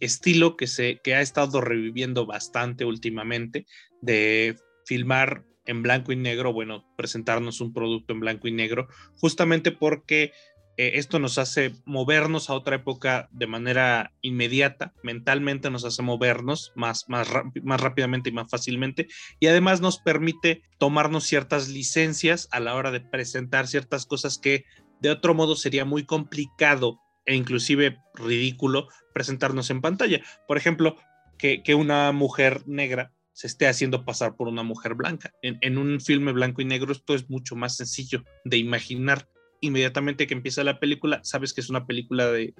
[0.00, 3.66] estilo que, se, que ha estado reviviendo bastante últimamente
[4.00, 9.70] de filmar en blanco y negro, bueno, presentarnos un producto en blanco y negro, justamente
[9.70, 10.32] porque
[10.76, 16.72] eh, esto nos hace movernos a otra época de manera inmediata, mentalmente nos hace movernos
[16.74, 17.28] más, más,
[17.62, 19.06] más rápidamente y más fácilmente,
[19.38, 24.64] y además nos permite tomarnos ciertas licencias a la hora de presentar ciertas cosas que
[25.00, 30.20] de otro modo sería muy complicado e inclusive ridículo presentarnos en pantalla.
[30.46, 30.96] Por ejemplo,
[31.38, 35.32] que, una mujer negra se esté haciendo pasar por una mujer blanca.
[35.42, 39.28] En, un filme blanco y negro esto es mucho más sencillo de imaginar.
[39.60, 42.54] Inmediatamente que empieza la película, sabes que es una película de,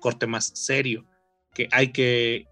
[0.00, 1.06] corte más serio,
[1.54, 2.46] que hay que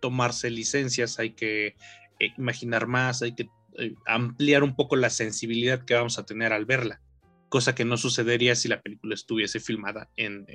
[0.00, 1.76] tomarse licencias, hay que
[2.20, 6.52] eh, imaginar más, hay que eh, ampliar un poco la sensibilidad que vamos a tener
[6.52, 7.00] al verla
[7.48, 10.46] cosa que no sucedería si la película estuviese filmada en,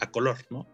[0.00, 0.66] a color, ¿no?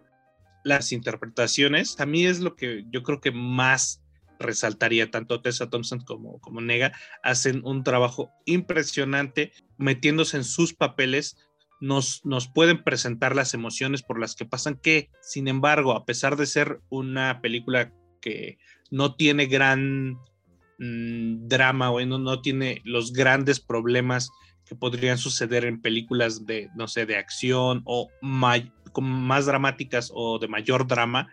[0.65, 4.03] Las interpretaciones, a mí es lo que yo creo que más
[4.39, 11.37] resaltaría, tanto Tessa Thompson como, como Nega, hacen un trabajo impresionante metiéndose en sus papeles,
[11.81, 16.37] nos, nos pueden presentar las emociones por las que pasan, que sin embargo, a pesar
[16.37, 18.59] de ser una película que
[18.91, 20.19] no tiene gran
[20.79, 24.31] mm, drama, o no tiene los grandes problemas
[24.67, 30.49] que podrían suceder en películas de, no sé, de acción o más dramáticas o de
[30.49, 31.29] mayor drama,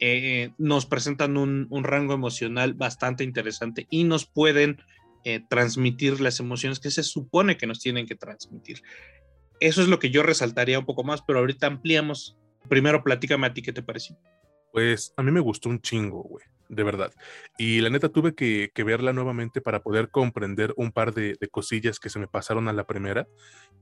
[0.00, 4.82] eh, nos presentan un, rango emocional bastante interesante y nos pueden
[5.24, 8.82] eh, transmitir las emociones que se supone que nos tienen que transmitir.
[9.60, 12.36] Eso es lo que yo resaltaría un poco más, pero ahorita ampliamos.
[12.68, 14.18] Primero, platícame a ti qué te pareció.
[14.72, 17.12] Pues a mí me gustó un chingo, güey de verdad.
[17.58, 22.10] Y la neta tuve que, verla nuevamente para poder comprender un par de, cosillas que
[22.10, 23.26] se me pasaron a la primera.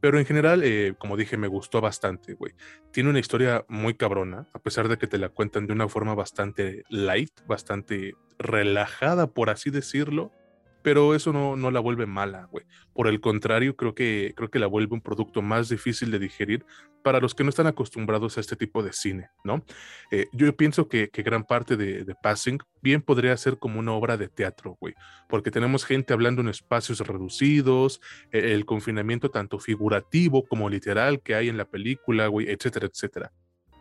[0.01, 2.55] Pero en general, eh, como dije, me gustó bastante, güey.
[2.93, 6.15] Tiene una historia muy cabrona, a pesar de que te la cuentan de una forma
[6.15, 10.33] bastante light, bastante relajada, por así decirlo
[10.83, 12.65] pero eso no, no la vuelve mala, güey.
[12.93, 16.65] Por el contrario, creo que, creo que la vuelve un producto más difícil de digerir
[17.03, 19.65] para los que no están acostumbrados a este tipo de cine, ¿no?
[20.11, 23.93] Eh, yo pienso que, que, gran parte de, de, Passing bien podría ser como una
[23.93, 24.95] obra de teatro, güey,
[25.29, 31.35] porque tenemos gente hablando en espacios reducidos, e, el confinamiento tanto figurativo como literal que
[31.35, 33.33] hay en la película, güey, etcétera, etcétera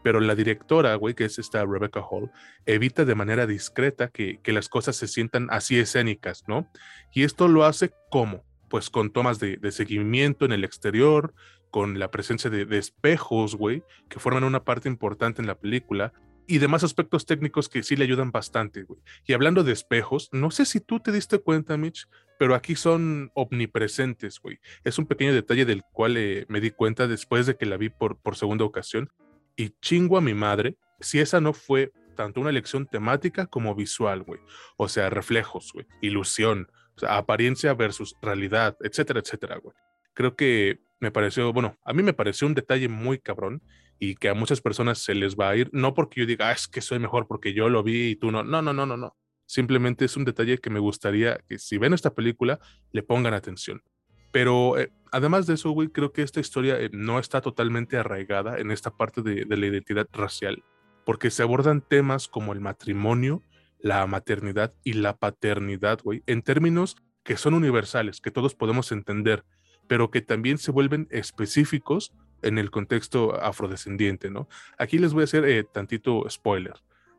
[0.04, 2.32] pero la directora, güey, que es esta Rebecca Hall,
[2.66, 6.70] evita de manera discreta que, las cosas se sientan así escénicas, ¿no?
[7.14, 8.44] Y esto lo hace como?
[8.70, 11.34] Pues con tomas de, seguimiento en el exterior,
[11.70, 16.14] con la presencia de, espejos, güey, que forman una parte importante en la película,
[16.48, 19.00] y demás aspectos técnicos que sí le ayudan bastante, güey.
[19.26, 23.32] Y hablando de espejos, no sé si tú te diste cuenta, Mitch, pero aquí son
[23.36, 24.60] omnipresentes, güey.
[24.84, 27.90] Es un pequeño detalle del cual eh, me di cuenta después de que la vi
[27.90, 29.10] por, por segunda ocasión,
[29.56, 34.24] y chingo a mi madre si esa no fue tanto una elección temática como visual,
[34.24, 34.40] güey.
[34.78, 36.68] O sea, reflejos, güey, ilusión,
[37.08, 39.76] apariencia versus realidad, etcétera, etcétera, güey.
[40.14, 43.64] Creo que me pareció, bueno, a mí me pareció un detalle muy cabrón
[43.98, 46.52] y que a muchas personas se les va a ir, no porque yo diga, ah,
[46.52, 48.98] es que soy mejor porque yo lo vi y tú no, no, no, no, no,
[48.98, 49.16] no.
[49.46, 52.60] Simplemente es un detalle que me gustaría que si ven esta película
[52.92, 53.84] le pongan atención.
[54.32, 58.58] Pero eh, además de eso, güey, creo que esta historia eh, no está totalmente arraigada
[58.60, 60.64] en esta parte de, la identidad racial,
[61.06, 63.44] porque se abordan temas como el matrimonio,
[63.80, 69.44] la maternidad y la paternidad, güey, en términos que son universales, que todos podemos entender,
[69.88, 74.48] pero que también se vuelven específicos en el contexto afrodescendiente, ¿no?
[74.78, 76.74] Aquí les voy a hacer eh, tantito spoiler.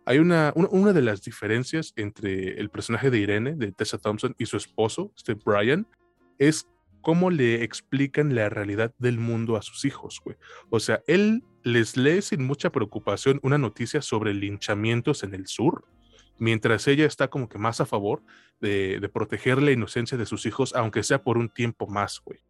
[0.05, 4.35] Hay una, una, una, de las diferencias entre el personaje de Irene, de Tessa Thompson,
[4.37, 5.87] y su esposo, este Brian,
[6.39, 6.67] es
[7.03, 10.37] cómo le explican la realidad del mundo a sus hijos, güey.
[10.71, 15.85] O sea, él les lee sin mucha preocupación una noticia sobre linchamientos en el sur,
[16.39, 18.23] mientras ella está como que más a favor
[18.61, 22.41] de, proteger la inocencia de sus hijos, aunque sea por un tiempo más, güey.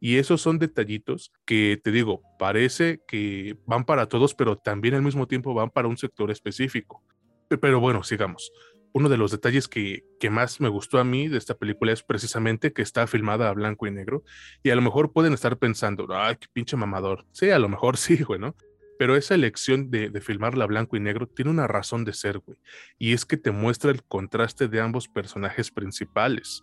[0.00, 5.02] Y esos son detallitos que te digo, parece que van para todos, pero también al
[5.02, 7.02] mismo tiempo van para un sector específico.
[7.48, 8.50] Pero bueno, sigamos
[8.92, 12.72] uno de los detalles que, más me gustó a mí de esta película es precisamente
[12.72, 14.22] que está filmada a blanco y negro.
[14.62, 17.26] Y a lo mejor pueden estar pensando, ay, qué pinche mamador.
[17.32, 18.54] Sí, a lo mejor sí, güey, ¿no?
[18.98, 22.56] pero esa elección de, de filmarla blanco y negro tiene una razón de ser, güey.
[23.00, 26.62] Y es que te muestra el contraste de ambos personajes principales.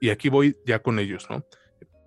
[0.00, 1.44] Y aquí voy ya con ellos, ¿no?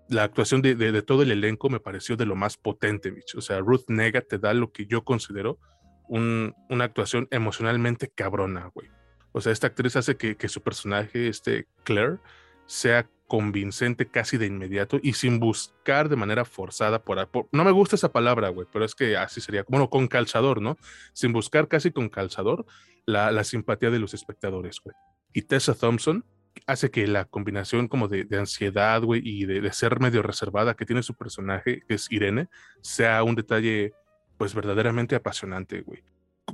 [0.07, 3.39] La actuación de, de, todo el elenco me pareció de lo más potente, bicho.
[3.39, 5.59] O sea, Ruth Nega te da lo que yo considero
[6.07, 8.87] un, una actuación emocionalmente cabrona, güey.
[9.33, 12.19] O sea, esta actriz hace que, que su personaje, este Claire,
[12.65, 17.95] sea convincente casi de inmediato y sin buscar de manera forzada por, no me gusta
[17.95, 20.77] esa palabra, güey, pero es que así sería, bueno, con calzador, ¿no?
[21.13, 22.65] Sin buscar casi con calzador
[23.05, 24.95] la, la simpatía de los espectadores, güey.
[25.33, 26.23] Y Tessa Thompson
[26.67, 30.75] hace que la combinación como de, de ansiedad, güey, y de, de, ser medio reservada
[30.75, 32.49] que tiene su personaje, que es Irene,
[32.81, 33.93] sea un detalle,
[34.37, 36.03] pues verdaderamente apasionante, güey.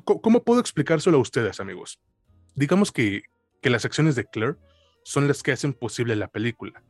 [0.05, 1.99] ¿Cómo puedo explicárselo a ustedes, amigos?
[2.59, 3.23] Digamos que,
[3.61, 4.57] que las acciones de Claire
[5.03, 6.83] son las que hacen posible la película.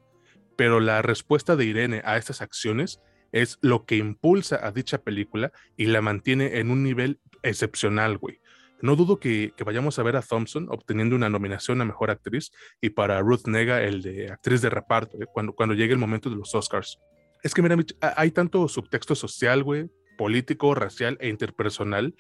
[0.58, 3.00] Pero la respuesta de Irene a estas acciones
[3.32, 8.42] es lo que impulsa a dicha película y la mantiene en un nivel excepcional, güey.
[8.82, 12.50] No dudo que, vayamos a ver a Thompson obteniendo una nominación a Mejor Actriz
[12.82, 16.32] y para Ruth Nega el de Actriz de Reparto, eh, cuando, cuando llegue el momento
[16.32, 16.98] de los Oscars.
[17.44, 17.78] Es que mira,
[18.16, 22.16] hay tanto subtexto social, güey, político, racial e interpersonal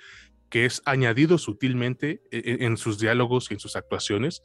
[0.49, 4.41] que es añadido sutilmente en, e, en sus diálogos y en sus actuaciones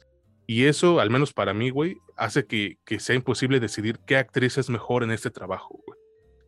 [0.47, 4.57] y eso, al menos para mí, güey, hace que, que, sea imposible decidir qué actriz
[4.57, 5.99] es mejor en este trabajo, güey.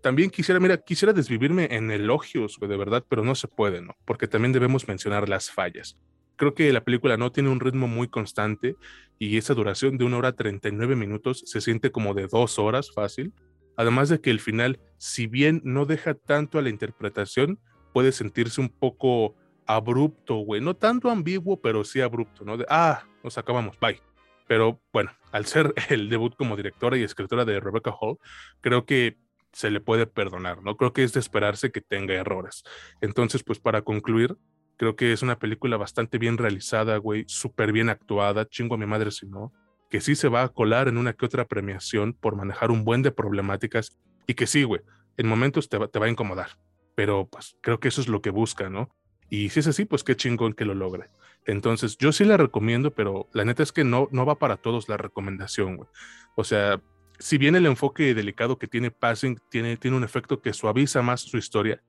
[0.04, 3.96] También quisiera, mira, quisiera desvivirme en elogios, güey, de verdad, pero no se puede, ¿no?
[4.06, 5.98] Porque también debemos mencionar las fallas.
[6.36, 8.76] Creo que la película no tiene un ritmo muy constante
[9.18, 13.34] y esa duración de una hora 39 minutos se siente como de dos horas fácil.
[13.76, 17.60] Además de que el final, si bien no deja tanto a la interpretación,
[17.92, 19.36] puede sentirse un poco
[19.68, 20.62] abrupto, güey.
[20.62, 22.58] No tanto ambiguo, pero sí abrupto, ¿no?
[22.58, 24.02] De, ah, nos acabamos, bye.
[24.48, 28.18] Pero bueno, al ser el debut como directora y escritora de Rebecca Hall,
[28.62, 29.18] creo que
[29.52, 30.78] se le puede perdonar, ¿no?
[30.78, 32.64] Creo que es de esperarse que tenga errores.
[33.02, 34.38] Entonces, pues para concluir,
[34.78, 38.86] creo que es una película bastante bien realizada, güey, súper bien actuada, chingo a mi
[38.86, 39.52] madre si no,
[39.90, 43.02] que sí se va a colar en una que otra premiación por manejar un buen
[43.02, 44.82] de problemáticas y que sí, güey,
[45.18, 46.50] en momentos te va, te va a incomodar,
[46.94, 48.96] pero pues creo que eso es lo que busca, ¿no?
[49.30, 51.10] Y si es así, pues qué chingón que lo logre.
[51.46, 54.90] Entonces, yo sí la recomiendo, pero la neta es que no, no va para todos
[54.90, 55.90] la recomendación, güey.
[56.36, 56.82] O sea,
[57.20, 61.22] si bien el enfoque delicado que tiene Passing tiene, tiene un efecto que suaviza más
[61.22, 61.82] su historia,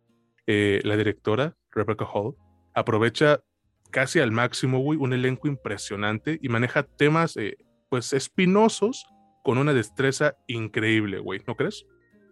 [0.46, 2.34] eh, la directora, Rebecca Hall,
[2.74, 3.40] aprovecha
[3.90, 7.56] casi al máximo, güey, un elenco impresionante y maneja temas, eh,
[7.88, 9.06] pues, espinosos
[9.42, 11.86] con una destreza increíble, güey, ¿no crees?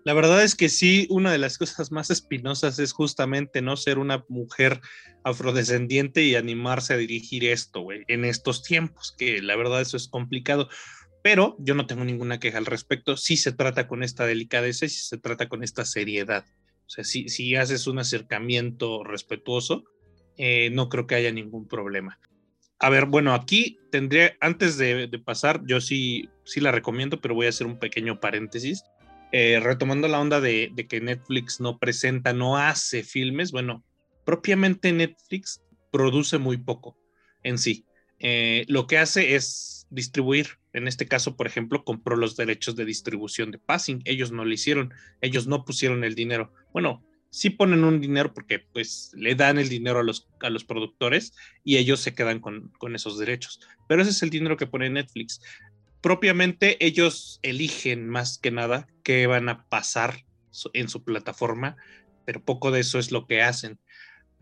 [0.06, 3.98] La verdad es que sí, una de las cosas más espinosas es justamente no ser
[3.98, 4.80] una mujer
[5.24, 10.06] afrodescendiente y animarse a dirigir esto, güey, en estos tiempos, que la verdad eso es
[10.06, 10.68] complicado.
[11.24, 13.16] Pero yo no tengo ninguna queja al respecto.
[13.16, 16.44] Sí se trata con esta delicadeza y sí se trata con esta seriedad.
[16.86, 19.82] O sea, si, si haces un acercamiento respetuoso,
[20.36, 22.20] eh, no creo que haya ningún problema.
[22.78, 27.34] A ver, bueno, aquí tendría, antes de, de pasar, yo sí, sí la recomiendo, pero
[27.34, 28.84] voy a hacer un pequeño paréntesis
[29.38, 33.84] eh, retomando la onda de, que Netflix no presenta, no hace filmes, bueno,
[34.24, 36.96] propiamente Netflix produce muy poco
[37.42, 37.84] en sí.
[38.18, 40.58] Eh, lo que hace es distribuir.
[40.72, 44.00] En este caso, por ejemplo, compró los derechos de distribución de Passing.
[44.06, 46.54] Ellos no lo hicieron, ellos no pusieron el dinero.
[46.72, 50.64] Bueno, sí ponen un dinero porque pues le dan el dinero a los, a los
[50.64, 53.60] productores y ellos se quedan con, con esos derechos.
[53.86, 55.42] Pero ese es el dinero que pone Netflix
[56.00, 60.24] propiamente ellos eligen más que nada qué van a pasar
[60.72, 61.76] en su plataforma,
[62.24, 63.78] pero poco de eso es lo que hacen.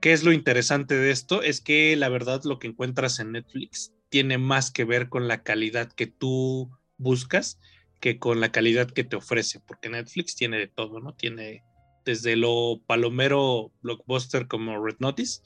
[0.00, 1.42] ¿Qué es lo interesante de esto?
[1.42, 5.42] Es que la verdad lo que encuentras en Netflix tiene más que ver con la
[5.42, 7.58] calidad que tú buscas
[8.04, 11.14] que con la calidad que te ofrece, porque Netflix tiene de todo, ¿no?
[11.14, 11.64] Tiene
[12.04, 15.40] desde lo palomero blockbuster como Red Notice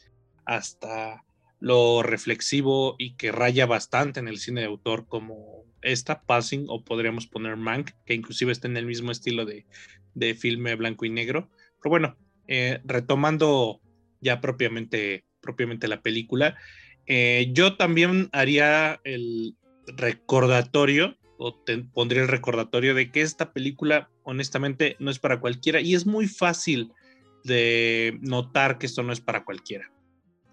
[0.44, 1.25] hasta
[1.61, 6.85] lo reflexivo y que raya bastante en el cine de autor como esta, Passing, o
[6.85, 9.67] podríamos poner Mank, que inclusive está en el mismo estilo de,
[10.14, 11.51] de filme blanco y negro.
[11.83, 13.81] Pero bueno, eh, retomando
[14.21, 16.57] ya propiamente, propiamente la película,
[17.07, 21.55] eh, yo también haría el recordatorio, o
[21.95, 26.27] pondría el recordatorio de que esta película, honestamente, no es para cualquiera, y es muy
[26.27, 26.93] fácil
[27.45, 29.91] de notar que esto no es para cualquiera.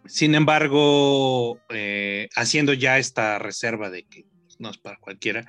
[0.05, 4.25] Sin embargo, eh, haciendo ya esta reserva de que
[4.59, 5.45] no es para cualquiera,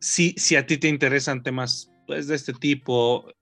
[0.00, 3.32] si, si a ti te interesan temas pues, de este tipo,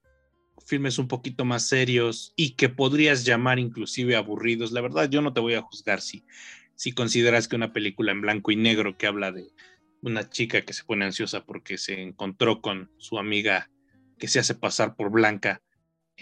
[0.65, 5.33] filmes un poquito más serios y que podrías llamar inclusive aburridos, la verdad yo no
[5.33, 6.23] te voy a juzgar si,
[6.75, 9.51] si consideras que una película en blanco y negro que habla de
[10.01, 13.69] una chica que se pone ansiosa porque se encontró con su amiga
[14.17, 15.61] que se hace pasar por blanca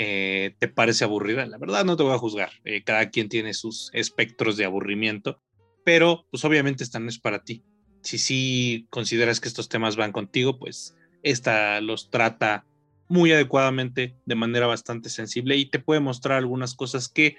[0.01, 2.51] eh, te parece aburrida, la verdad no te voy a juzgar.
[2.63, 5.41] Eh, cada quien tiene sus espectros de aburrimiento,
[5.83, 7.65] pero pues obviamente esta no es para ti.
[8.01, 12.65] Si sí consideras que estos temas van contigo, pues esta los trata
[13.07, 17.37] muy adecuadamente, de manera bastante sensible y te puede mostrar algunas cosas que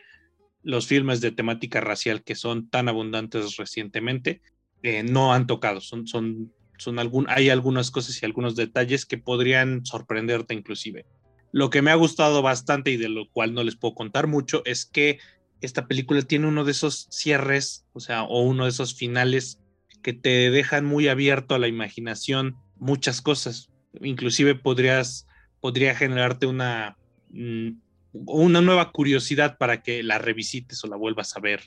[0.62, 4.42] los filmes de temática racial que son tan abundantes recientemente
[4.82, 5.80] eh, no han tocado.
[5.80, 11.06] Son, son, son algún, hay algunas cosas y algunos detalles que podrían sorprenderte inclusive.
[11.52, 14.62] Lo que me ha gustado bastante y de lo cual no les puedo contar mucho
[14.64, 15.18] es que
[15.60, 19.60] esta película tiene uno de esos cierres, o sea, o uno de esos finales
[20.02, 23.70] que te dejan muy abierto a la imaginación muchas cosas.
[24.00, 25.26] Inclusive podrías,
[25.60, 26.96] podría generarte una,
[27.30, 27.70] mm,
[28.12, 31.62] una nueva curiosidad para que la revisites o la vuelvas a ver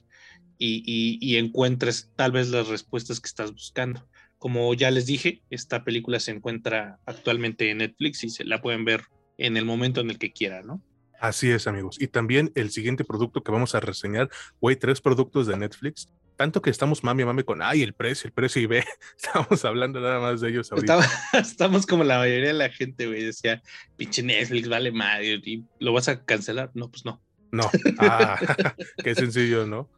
[0.58, 4.08] y, encuentres tal vez las respuestas que estás buscando.
[4.38, 8.86] Como ya les dije, esta película se encuentra actualmente en Netflix y se la pueden
[8.86, 9.04] ver
[9.38, 10.82] en el momento en el que quieran, ¿no?
[11.20, 12.02] Así es, amigos.
[12.02, 16.10] Y también el siguiente producto que vamos a reseñar, güey, tres productos de Netflix.
[16.36, 18.84] Tanto que estamos mami mami con, ay, el precio, el precio y ve,
[19.18, 21.00] estamos hablando nada más de ellos ahorita.
[21.34, 23.62] Estamos, como la mayoría de la gente, güey, decía,
[23.98, 26.72] pinche Netflix, vale madre, y lo vas a cancelar.
[26.74, 27.22] No, pues no.
[27.52, 27.70] No,
[28.00, 28.40] ah,
[29.04, 29.90] qué sencillo, ¿no?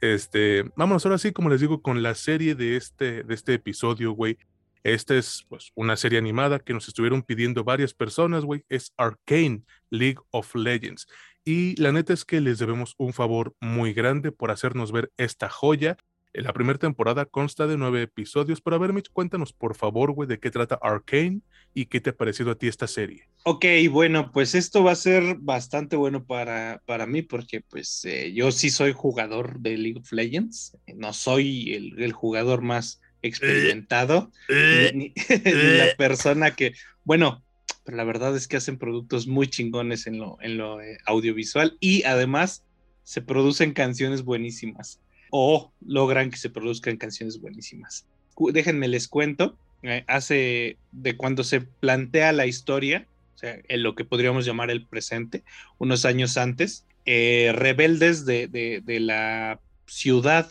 [0.00, 4.12] Este, vámonos ahora sí, como les digo, con la serie de este, de este episodio,
[4.12, 4.38] güey.
[4.84, 8.64] Esta es pues, una serie animada que nos estuvieron pidiendo varias personas, güey.
[8.68, 11.08] Es Arcane League of Legends.
[11.44, 15.48] Y la neta es que les debemos un favor muy grande por hacernos ver esta
[15.48, 15.96] joya.
[16.32, 20.28] La primera temporada consta de nueve episodios, pero a ver, Mitch, cuéntanos por favor, güey,
[20.28, 21.42] de qué trata Arcane
[21.74, 23.28] y qué te ha parecido a ti esta serie.
[23.44, 28.32] Ok, bueno, pues esto va a ser bastante bueno para, para mí porque pues eh,
[28.32, 34.32] yo sí soy jugador de League of Legends, no soy el, el jugador más experimentado,
[34.48, 35.94] eh, ni, la eh.
[35.96, 37.43] persona que, bueno,
[37.84, 41.76] pero la verdad es que hacen productos muy chingones en lo, en lo eh, audiovisual
[41.80, 42.64] y además
[43.02, 48.06] se producen canciones buenísimas o logran que se produzcan canciones buenísimas.
[48.52, 49.58] Déjenme les cuento,
[50.06, 54.86] hace de cuando se plantea la historia, o sea, en lo que podríamos llamar el
[54.86, 55.44] presente,
[55.78, 60.50] unos años antes, rebeldes de, de, de, la ciudad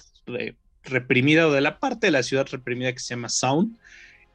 [0.84, 3.78] reprimida o de la parte de la ciudad reprimida que se llama Sound,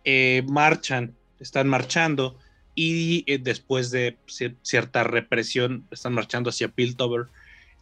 [0.05, 2.39] eh, marchan, están marchando
[2.81, 4.17] y eh, después de
[4.63, 7.27] cierta represión están marchando hacia Piltover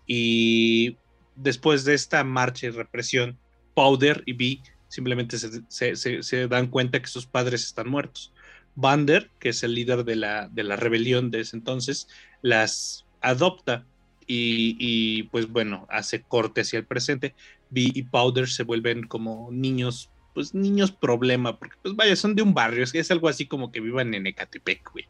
[0.06, 0.96] y
[1.34, 3.36] después de esta marcha y represión,
[3.74, 8.32] Powder y B simplemente se, dan cuenta que sus padres están muertos.
[8.74, 12.08] Bander, que es el líder de la, de la rebelión de ese entonces,
[12.40, 13.84] las adopta
[14.26, 17.34] y, y, pues bueno, hace corte hacia el presente
[17.70, 22.52] y Powder se vuelven como niños, pues niños problema, porque pues vaya, son de un
[22.52, 25.06] barrio, es, es algo así como que vivan en Ecatepec, güey.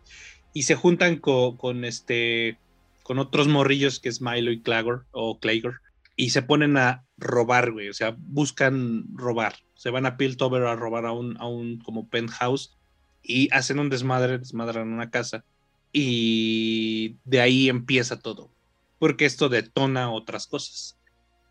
[0.53, 2.59] Y se juntan con, este,
[3.03, 5.81] con otros morrillos que es Milo y Clagor, o Clagor,
[6.15, 9.57] y se ponen a robar, güey, o sea, buscan robar.
[9.75, 12.77] Se van a Piltover a robar a un, a un como penthouse
[13.21, 15.45] y hacen un desmadre, desmadran una casa.
[15.93, 18.49] Y de ahí empieza todo,
[19.01, 20.97] porque esto detona otras cosas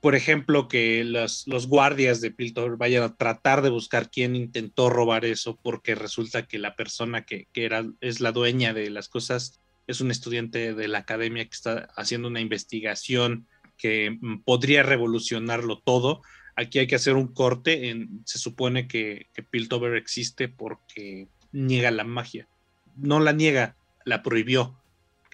[0.06, 4.92] por ejemplo, que los, los guardias de Piltover vayan a tratar de buscar quién intentó
[4.92, 9.10] robar eso, porque resulta que la persona que, que, era, es la dueña de las
[9.10, 13.48] cosas es un estudiante de la academia que está haciendo una investigación
[13.80, 16.22] que mm, podría revolucionarlo todo.
[16.56, 18.08] Aquí hay que hacer un corte.
[18.26, 22.48] Se supone que, que Piltover existe porque niega la magia.
[22.96, 24.78] No la niega, la prohibió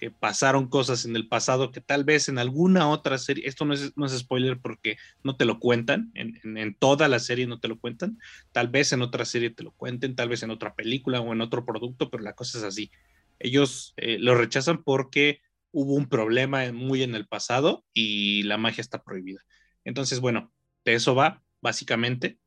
[0.02, 3.72] que pasaron cosas en el pasado que tal vez en alguna otra serie, esto no
[3.72, 7.68] es, no es spoiler porque no te lo cuentan, en, toda la serie no te
[7.68, 8.18] lo cuentan,
[8.50, 11.40] tal vez en otra serie te lo cuenten, tal vez en otra película o en
[11.40, 12.90] otro producto, pero la cosa es así.
[13.38, 18.80] Ellos eh, lo rechazan porque hubo un problema muy en el pasado y la magia
[18.80, 19.38] está prohibida.
[19.84, 20.52] Entonces, bueno,
[20.84, 22.38] de eso va, básicamente.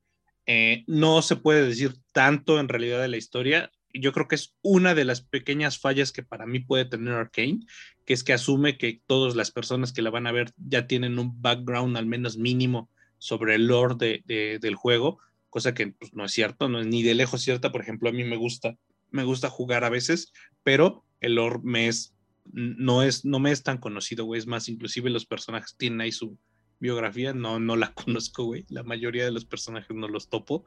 [0.46, 4.56] Eh, no se puede decir tanto en realidad de la historia yo creo que es
[4.62, 7.60] una de las pequeñas fallas que para mí puede tener Arkane,
[8.06, 11.20] que es que asume que todas las personas que la van a ver ya tienen
[11.20, 15.20] un background al menos mínimo sobre el lore de, del juego,
[15.50, 17.72] cosa que pues, no es cierto, no es ni de lejos cierta.
[17.72, 18.78] Por ejemplo, a mí me gusta,
[19.12, 20.32] me gusta jugar a veces,
[20.64, 22.14] pero el lore me es,
[22.52, 24.39] no, es, no me es tan conocido, güey.
[24.39, 26.38] Es más, inclusive los personajes tienen ahí su
[26.80, 28.66] biografía, no, no la conozco, güey.
[28.70, 30.66] La mayoría de los personajes no los topo.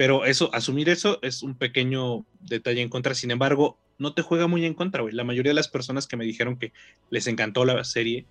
[0.00, 3.14] Pero eso, asumir eso es un pequeño detalle en contra.
[3.14, 5.14] Sin embargo, no te juega muy en contra, güey.
[5.14, 6.72] La mayoría de las personas que me dijeron que
[7.10, 8.24] les encantó la serie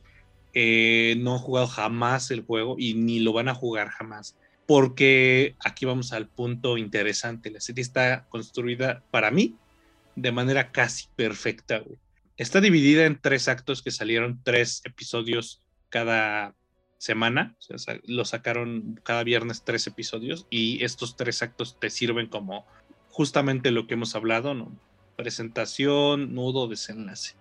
[0.55, 4.36] eh, no han jugado jamás el juego y ni lo van a jugar jamás.
[4.65, 7.51] Porque aquí vamos al punto interesante.
[7.51, 9.55] La serie está construida para mí
[10.15, 11.84] de manera casi perfecta,
[12.36, 16.55] está dividida en tres actos que salieron tres episodios cada
[17.00, 17.56] semana.
[17.74, 22.68] O sea, lo sacaron cada viernes tres episodios y estos tres actos te sirven como
[23.10, 24.72] justamente lo que hemos hablado.
[25.16, 27.36] Presentación, nudo, desenlace.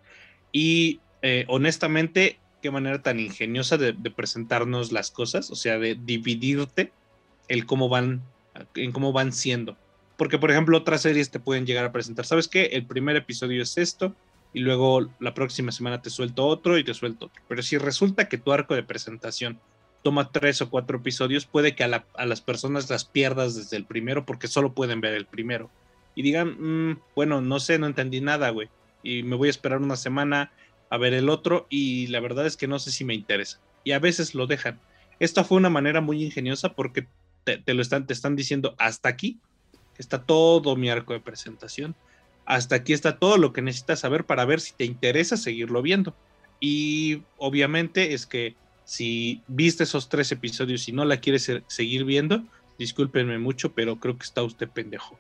[0.53, 6.93] Y eh, honestamente, qué manera tan ingeniosa de, presentarnos las cosas, o sea, de dividirte
[7.49, 8.23] el cómo van,
[8.75, 9.77] en cómo van siendo.
[10.17, 12.67] Porque, por ejemplo, otras series te pueden llegar a presentar, ¿sabes qué?
[12.73, 14.15] El primer episodio es esto,
[14.53, 17.43] y luego la próxima semana te suelto otro y te suelto otro.
[17.49, 19.61] Pero si resulta que tu arco de presentación
[20.03, 24.25] toma tres o cuatro episodios, puede que a, las personas las pierdas desde el primero
[24.25, 25.71] porque solo pueden ver el primero.
[26.15, 28.69] Y digan, mm, bueno, no sé, no entendí nada, güey.
[29.03, 30.53] Y me voy a esperar una semana
[30.91, 33.61] a ver el otro y la verdad es que no sé si me interesa.
[33.85, 34.81] Y a veces lo dejan.
[35.21, 37.07] Esta fue una manera muy ingeniosa porque
[37.45, 39.39] te, lo están, te están diciendo hasta aquí
[39.99, 41.95] está todo mi arco de presentación.
[42.49, 46.15] Hasta aquí está todo lo que necesitas saber para ver si te interesa seguirlo viendo.
[46.61, 52.43] Y obviamente es que si viste esos tres episodios y no la quieres seguir viendo,
[52.79, 55.19] discúlpenme mucho, pero creo que está usted pendejo.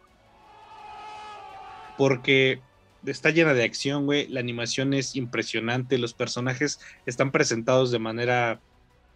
[1.98, 2.62] Porque
[3.04, 4.26] está llena de acción, güey.
[4.28, 5.98] La animación es impresionante.
[5.98, 8.58] Los personajes están presentados de manera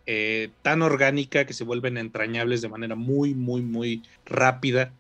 [0.05, 4.93] eh, tan orgánica que se vuelven entrañables de manera muy, muy, muy rápida.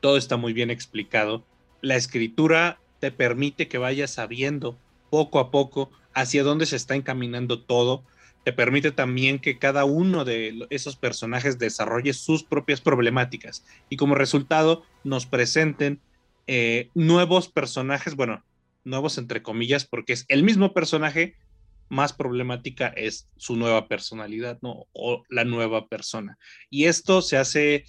[0.00, 1.44] Todo está muy bien explicado.
[1.80, 4.78] La escritura te permite que vayas sabiendo
[5.10, 8.04] poco a poco hacia dónde se está encaminando todo.
[8.44, 14.14] Te permite también que cada uno de esos personajes desarrolle sus propias problemáticas y como
[14.14, 16.00] resultado nos presenten
[16.46, 18.44] eh, nuevos personajes, bueno,
[18.84, 21.34] nuevos entre comillas, porque es el mismo personaje,
[21.88, 24.86] más problemática es su nueva personalidad, ¿no?
[24.92, 26.38] O la nueva persona.
[26.70, 27.84] Y esto se hace,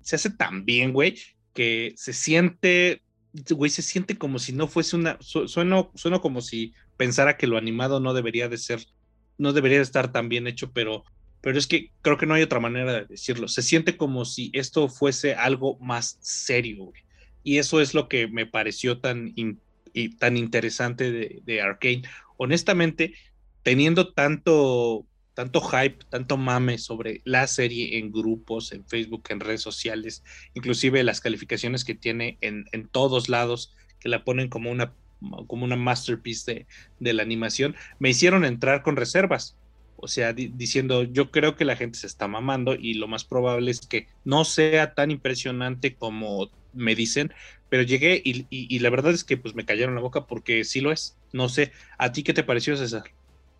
[0.00, 1.18] se hace tan bien, güey,
[1.52, 3.02] que se siente,
[3.50, 7.56] güey, se siente como si no fuese una, suena, suena como si pensara que lo
[7.56, 8.86] animado no debería de ser,
[9.38, 11.04] no debería de estar tan bien hecho, pero,
[11.40, 13.48] pero es que creo que no hay otra manera de decirlo.
[13.48, 17.02] Se siente como si esto fuese algo más serio, güey.
[17.42, 19.34] Y eso es lo que me pareció tan,
[20.18, 22.02] tan interesante de, de.
[22.38, 23.14] Honestamente,
[23.62, 29.62] teniendo tanto, tanto hype, tanto mame sobre la serie en grupos, en Facebook, en redes
[29.62, 30.22] sociales,
[30.54, 34.94] inclusive las calificaciones que tiene en, en todos lados, que la ponen como una,
[35.46, 36.66] como una masterpiece de,
[37.00, 39.56] de la animación, me hicieron entrar con reservas.
[39.96, 43.70] O sea, diciendo, yo creo que la gente se está mamando y lo más probable
[43.70, 47.32] es que no sea tan impresionante como me dicen,
[47.68, 50.92] pero llegué y, la verdad es que pues me callaron la boca porque sí lo
[50.92, 51.16] es.
[51.32, 53.04] No sé, ¿a ti qué te pareció, César?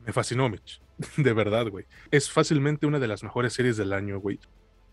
[0.05, 0.81] Me fascinó, Mitch.
[1.17, 1.87] De verdad, güey.
[2.11, 4.39] Es fácilmente una de las mejores series del año, güey.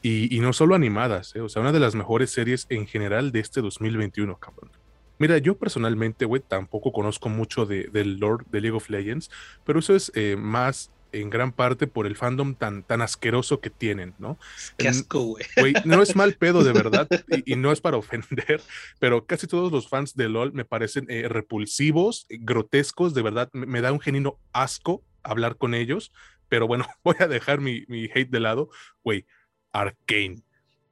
[0.03, 1.41] Y, no solo animadas, ¿eh?
[1.41, 4.71] o sea, una de las mejores series en general de este 2021, cabrón.
[5.19, 9.29] Mira, yo personalmente, güey, tampoco conozco mucho de, del Lord de League of Legends,
[9.63, 13.69] pero eso es eh, más en gran parte por el fandom tan, tan asqueroso que
[13.69, 14.37] tienen, ¿no?
[14.77, 15.73] Qué asco, güey.
[15.85, 17.07] No es mal pedo, de verdad,
[17.45, 18.61] y, no es para ofender,
[18.99, 23.81] pero casi todos los fans de LOL me parecen eh, repulsivos, grotescos, de verdad, me,
[23.81, 26.11] da un genino asco hablar con ellos,
[26.49, 28.69] pero bueno, voy a dejar mi, mi hate de lado,
[29.03, 29.25] güey,
[29.71, 30.43] Arcane.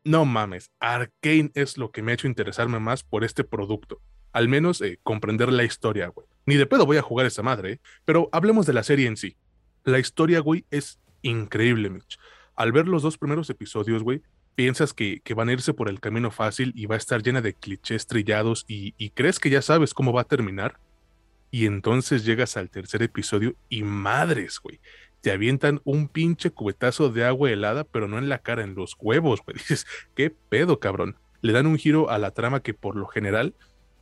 [0.03, 4.01] No mames, Arcane es lo que me ha hecho interesarme más por este producto.
[4.31, 6.27] Al menos eh, comprender la historia, güey.
[6.45, 7.79] Ni de pedo voy a jugar esa madre, ¿eh?
[8.05, 9.35] pero hablemos de la serie en sí.
[9.89, 12.19] La historia, güey, es increíble, Mitch.
[12.55, 14.21] Al ver los dos primeros episodios, güey,
[14.53, 17.55] piensas que, van a irse por el camino fácil y va a estar llena de
[17.55, 20.79] clichés trillados y, crees que ya sabes cómo va a terminar.
[21.49, 24.79] Y entonces llegas al tercer episodio y madres, güey.
[25.21, 28.95] Te avientan un pinche cubetazo de agua helada, pero no en la cara, en los
[28.99, 29.57] huevos, güey.
[29.57, 31.15] Dices, ¿qué pedo, cabrón?
[31.41, 33.55] Le dan un giro a la trama que por lo general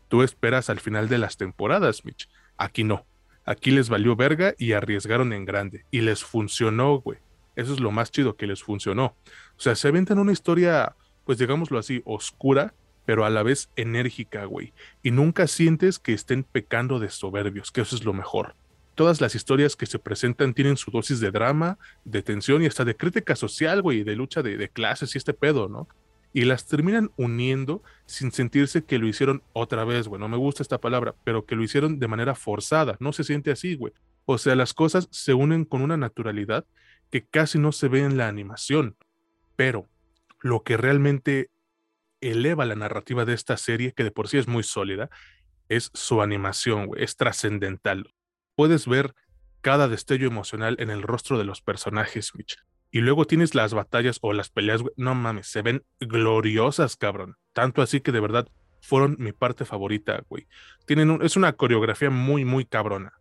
[0.10, 2.28] tú esperas al final de las temporadas, Mitch.
[2.58, 3.06] Aquí no.
[3.48, 5.86] Aquí les valió verga y arriesgaron en grande.
[5.90, 7.18] Y les funcionó, güey.
[7.56, 9.16] Eso es lo más chido que les funcionó.
[9.58, 12.74] O sea, se aventan una historia, pues digámoslo así, oscura,
[13.06, 14.74] pero a la vez enérgica, güey.
[15.02, 18.54] Y nunca sientes que estén pecando de soberbios, que eso es lo mejor.
[18.96, 22.84] Todas las historias que se presentan tienen su dosis de drama, de tensión y hasta
[22.84, 25.88] de crítica social, güey, de lucha de, de clases y este pedo, ¿no?
[26.38, 30.20] Y las terminan uniendo sin sentirse que lo hicieron otra vez, güey.
[30.20, 32.96] No me gusta esta palabra, pero que lo hicieron de manera forzada.
[33.00, 33.92] No se siente así, güey.
[34.26, 36.64] O sea, las cosas se unen con una naturalidad
[37.10, 38.98] que casi no se ve en la animación.
[39.56, 39.90] Pero
[40.40, 41.50] lo que realmente
[42.22, 45.10] eleva la narrativa de esta serie, que de por sí es muy sólida,
[45.70, 47.04] es su animación, güey.
[47.04, 48.14] Es trascendental.
[48.56, 49.16] Puedes ver
[49.62, 52.58] cada destello emocional en el rostro de los personajes, Mitch.
[52.98, 57.36] Y luego tienes las batallas o las peleas, no mames, se ven gloriosas, cabrón.
[57.54, 58.48] Tanto así que de verdad
[58.82, 60.48] fueron mi parte favorita, güey.
[60.88, 63.14] Tienen es una coreografía muy, muy cabrona.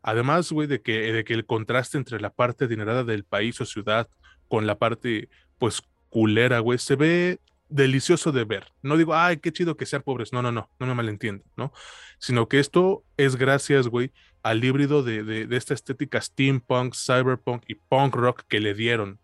[0.00, 3.64] Además, güey, de que, de que el contraste entre la parte adinerada del país o
[3.64, 4.08] ciudad
[4.46, 8.68] con la parte, pues, culera, güey, se ve delicioso de ver.
[8.82, 10.32] No digo, ay, qué chido que sean pobres.
[10.32, 11.72] No, no, no, no me malentiendan, ¿no?
[12.20, 14.12] Sino que esto es gracias, güey,
[14.46, 19.18] al híbrido de, de, esta estética steampunk, cyberpunk y punk rock que le dieron.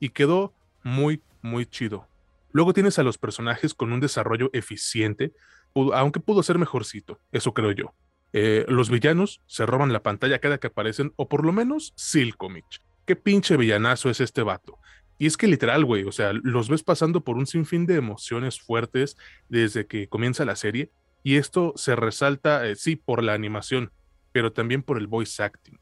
[0.00, 2.08] Y quedó muy, muy chido.
[2.50, 5.32] Luego tienes a los personajes con un desarrollo eficiente,
[5.94, 7.94] aunque pudo ser mejorcito, eso creo yo.
[8.32, 12.82] Eh, los villanos se roban la pantalla cada que aparecen, o por lo menos Silkomich.
[13.04, 14.78] Qué pinche villanazo es este vato.
[15.16, 18.60] Y es que literal, güey, o sea, los ves pasando por un sinfín de emociones
[18.60, 19.16] fuertes
[19.48, 20.90] desde que comienza la serie,
[21.22, 23.92] y esto se resalta, eh, sí, por la animación,
[24.36, 25.78] pero también por el voice acting.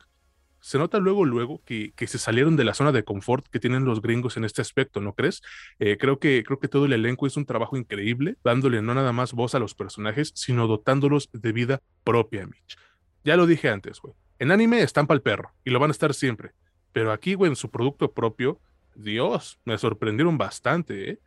[0.61, 3.85] Se nota luego, luego que, que, se salieron de la zona de confort que tienen
[3.85, 5.43] los gringos en este aspecto, ¿no crees?
[5.81, 9.11] Eh, creo, que, creo que todo el elenco hizo un trabajo increíble, dándole no nada
[9.11, 12.79] más voz a los personajes, sino dotándolos de vida propia, Mitch.
[13.25, 14.15] Ya lo dije antes, güey.
[14.39, 16.53] En anime están el perro, y lo van a estar siempre.
[16.93, 18.61] Pero aquí, güey, en su producto propio,
[18.95, 21.19] Dios, me sorprendieron bastante, ¿eh?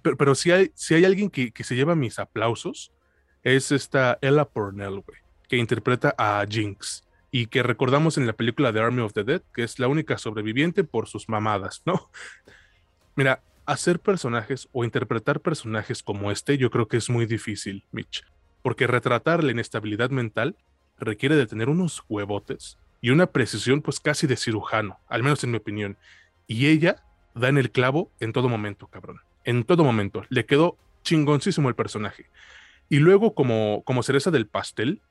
[0.00, 2.92] Pero, pero si, hay, si hay alguien que, que se lleva mis aplausos,
[3.42, 5.21] es esta Ella Purnell, güey,
[5.52, 9.42] que interpreta a Jinx y que recordamos en la película The Army of the Dead,
[9.52, 12.08] que es la única sobreviviente por sus mamadas, ¿no?
[13.16, 18.24] Mira, hacer personajes o interpretar personajes como este yo creo que es muy difícil, Mitch,
[18.62, 20.56] porque retratar la inestabilidad mental
[20.98, 25.50] requiere de tener unos huevotes y una precisión pues casi de cirujano, al menos en
[25.50, 25.98] mi opinión.
[26.46, 29.20] Y ella da en el clavo en todo momento, cabrón.
[29.44, 30.22] En todo momento.
[30.30, 32.30] Le quedó chingoncísimo el personaje.
[32.88, 35.02] Y luego, como, como cereza del pastel,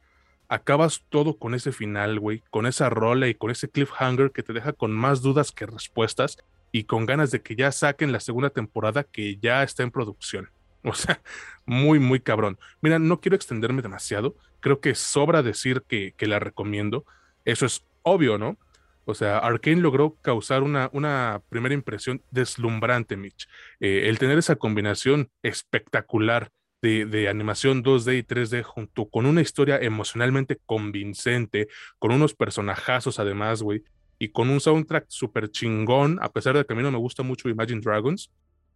[0.52, 4.52] acabas todo con ese final, güey, con esa rola y con ese cliffhanger que te
[4.52, 6.38] deja con más dudas que respuestas
[6.74, 10.50] y con ganas de que ya saquen la segunda temporada que ya está en producción.
[10.84, 11.22] O sea,
[11.68, 12.58] muy, muy cabrón.
[12.82, 14.36] Mira, no quiero extenderme demasiado.
[14.62, 17.06] Creo que sobra decir que, que la recomiendo.
[17.46, 18.58] Eso es obvio, ¿no?
[19.06, 23.48] O sea, Arkane logró causar una, una primera impresión deslumbrante, Mitch.
[23.80, 26.52] Eh, el tener esa combinación espectacular
[26.82, 31.68] de, animación 2D y 3D junto con una historia emocionalmente convincente,
[32.00, 33.84] con unos personajazos además, güey,
[34.18, 37.24] y con un soundtrack súper chingón, a pesar de que a mí no me gusta
[37.24, 38.32] mucho Imagine Dragons,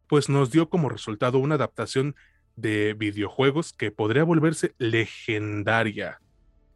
[0.08, 2.16] pues nos dio como resultado una adaptación
[2.56, 6.20] de videojuegos que podría volverse legendaria.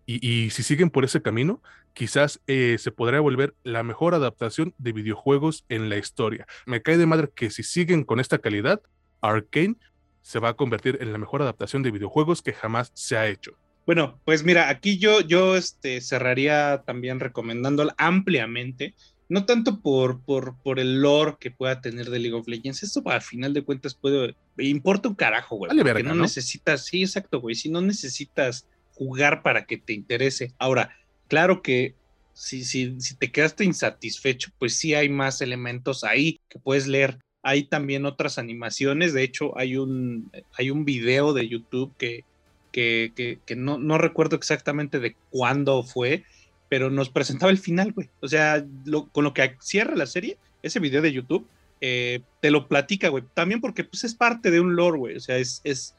[0.06, 1.62] Y, y si siguen por ese camino,
[1.94, 6.48] quizás eh, se podría volver la mejor adaptación de videojuegos en la historia.
[6.66, 8.82] Me cae de madre que si siguen con esta calidad,
[9.22, 9.76] Arkane
[10.22, 13.58] se va a convertir en la mejor adaptación de videojuegos que jamás se ha hecho.
[13.86, 18.94] Bueno, pues mira, aquí yo, yo este, cerraría también recomendándola ampliamente,
[19.30, 23.02] no tanto por, por, por el lore que pueda tener de League of Legends, esto
[23.06, 27.02] al final de cuentas puede, importa un carajo, güey, vale porque no, no necesitas, sí,
[27.02, 30.54] exacto, güey, si no necesitas jugar para que te interese.
[30.60, 30.96] Ahora,
[31.28, 31.96] claro que
[32.34, 37.18] si, si, si te quedaste insatisfecho, pues sí hay más elementos ahí que puedes leer.
[37.42, 42.26] Hay también otras animaciones, de hecho hay un, hay un video de YouTube que,
[42.72, 46.24] que, que, no, no, recuerdo exactamente de cuándo fue,
[46.68, 48.10] pero nos presentaba el final, güey.
[48.22, 48.66] O sea,
[49.12, 51.48] con lo que cierra la serie, ese video de YouTube,
[51.82, 53.24] eh, te lo platica, güey.
[53.34, 55.16] También porque pues es parte de un lore, güey.
[55.16, 55.96] O sea, es, es,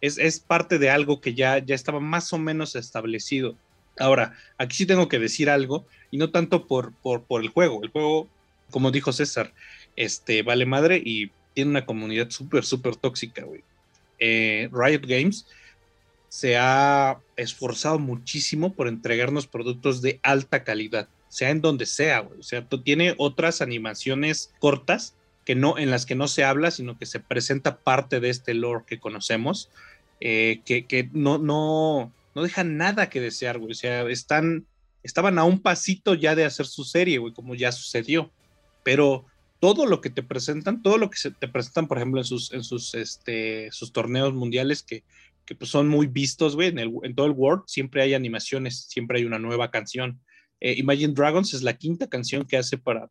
[0.00, 3.56] es, es, parte de algo que ya, ya estaba más o menos establecido.
[3.98, 7.82] Ahora, aquí sí tengo que decir algo, y no tanto por, por, por el juego.
[7.82, 8.28] El juego,
[8.70, 9.52] como dijo César,
[9.96, 13.62] este, vale madre y tiene una comunidad súper, súper tóxica, güey.
[14.18, 15.46] Eh, Riot Games
[16.28, 22.40] se ha esforzado muchísimo por entregarnos productos de alta calidad, sea en donde sea, güey.
[22.40, 25.14] O sea, tiene otras animaciones cortas
[25.44, 28.54] que no, en las que no se habla, sino que se presenta parte de este
[28.54, 29.68] lore que conocemos,
[30.20, 33.72] eh, que, que no, no, no dejan nada que desear, güey.
[33.72, 34.66] O sea, están,
[35.02, 38.30] estaban a un pasito ya de hacer su serie, güey, como ya sucedió.
[38.84, 39.26] Pero
[39.62, 42.52] todo lo que te presentan, todo lo que se te presentan, por ejemplo, en sus,
[42.52, 45.04] en sus, este, sus torneos mundiales que,
[45.44, 49.24] que pues son muy vistos, güey, en, todo el world, siempre hay animaciones, siempre hay
[49.24, 50.20] una nueva canción.
[50.58, 53.08] Eh, Imagine Dragons es la quinta canción que hace para,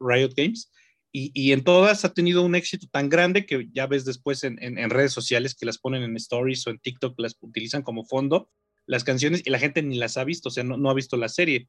[0.00, 0.72] Riot Games.
[1.12, 4.56] Y, y, en todas ha tenido un éxito tan grande que ya ves después en,
[4.62, 8.06] en, en, redes sociales que las ponen en stories o en TikTok, las utilizan como
[8.06, 8.48] fondo
[8.86, 11.18] las canciones y la gente ni las ha visto, o sea, no, no ha visto
[11.18, 11.68] la serie.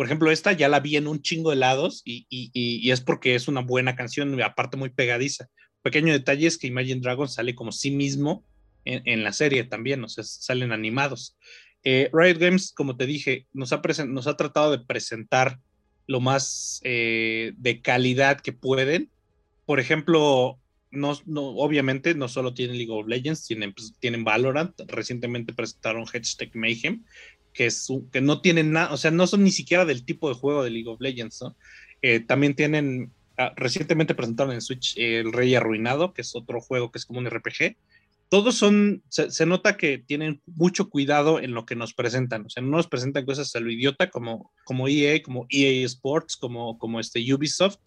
[0.00, 3.02] Por ejemplo, esta ya la vi en un chingo de lados y, y, y, es
[3.02, 5.50] porque es una buena canción, aparte muy pegadiza.
[5.82, 8.42] Pequeño detalle es que Imagine Dragons sale como sí mismo
[8.86, 11.36] en, en la serie también, o sea, salen animados.
[11.84, 15.60] Eh, Riot Games, como te dije, nos ha, nos ha tratado de presentar
[16.06, 19.10] lo más eh, de calidad que pueden.
[19.66, 20.58] Por ejemplo,
[20.90, 26.06] no, no, obviamente no solo tienen League of Legends, tienen, pues, tienen Valorant, recientemente presentaron
[26.06, 27.04] Hashtag Mayhem,
[27.52, 27.70] que,
[28.20, 30.88] no tienen nada, o sea, no son ni siquiera del tipo de juego de League
[30.88, 31.56] of Legends, ¿no?
[32.02, 36.90] Eh, también tienen, ah, recientemente presentaron en Switch El Rey Arruinado, que es otro juego
[36.90, 37.76] que es como un RPG,
[38.30, 42.62] todos son, se, nota que tienen mucho cuidado en lo que nos presentan, o sea,
[42.62, 47.00] no nos presentan cosas a lo idiota como, como EA, como EA Sports, como, como
[47.00, 47.78] este Ubisoft,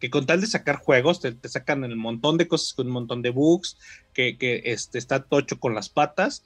[0.00, 3.22] que con tal de sacar juegos, te, sacan un montón de cosas con un montón
[3.22, 3.78] de bugs,
[4.12, 6.44] que, que este, está tocho con las patas.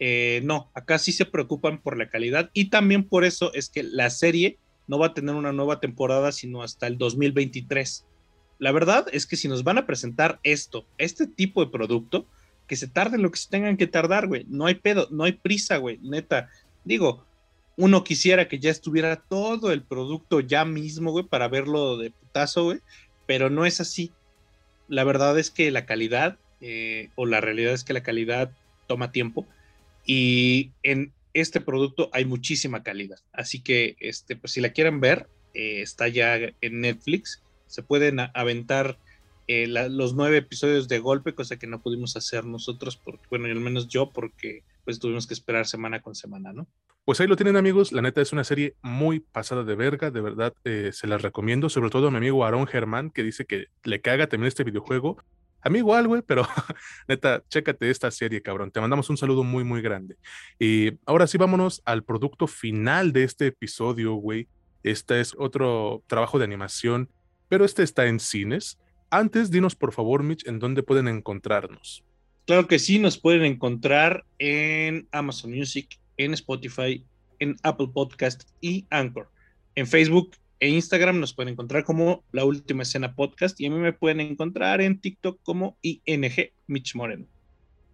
[0.00, 3.82] Eh, no, acá sí se preocupan por la calidad y también por eso es que
[3.82, 8.06] la serie no va a tener una nueva temporada sino hasta el 2023.
[8.58, 12.26] La verdad es que si nos van a presentar esto, este tipo de producto,
[12.68, 14.44] que se tarden lo que se tengan que tardar, güey.
[14.48, 15.98] No hay pedo, no hay prisa, güey.
[16.02, 16.50] Neta,
[16.84, 17.24] digo,
[17.76, 22.64] uno quisiera que ya estuviera todo el producto ya mismo, güey, para verlo de putazo,
[22.64, 22.80] güey.
[23.26, 24.12] Pero no es así.
[24.86, 28.50] La verdad es que la calidad, eh, o la realidad es que la calidad
[28.86, 29.46] toma tiempo.
[30.08, 33.18] Y en este producto hay muchísima calidad.
[33.30, 37.42] Así que, este, pues si la quieren ver, eh, está ya en Netflix.
[37.66, 38.98] Se pueden aventar
[39.48, 43.50] eh, los nueve episodios de golpe, cosa que no pudimos hacer nosotros, porque, bueno, y
[43.50, 46.66] al menos yo, porque pues tuvimos que esperar semana con semana, ¿no?
[47.04, 50.22] Pues ahí lo tienen amigos, la neta es una serie muy pasada de verga, de
[50.22, 53.66] verdad eh, se las recomiendo, sobre todo a mi amigo Aaron Germán, que dice que
[53.84, 55.18] le caga también este videojuego.
[55.60, 56.46] A mí igual, güey, pero
[57.08, 58.70] neta, chécate esta serie, cabrón.
[58.70, 60.16] Te mandamos un saludo muy, muy grande.
[60.58, 64.48] Y ahora sí, vámonos al producto final de este episodio, güey.
[64.82, 67.10] Este es otro trabajo de animación,
[67.48, 68.78] pero este está en cines.
[69.10, 72.04] Antes, dinos por favor, Mitch, en dónde pueden encontrarnos.
[72.46, 77.04] Claro que sí, nos pueden encontrar en Amazon Music, en Spotify,
[77.38, 79.30] en Apple Podcast y Anchor.
[79.74, 80.30] En Facebook
[80.60, 84.20] e Instagram nos pueden encontrar como La Última Escena Podcast y a mí me pueden
[84.20, 87.26] encontrar en TikTok como ING Mitch Moreno.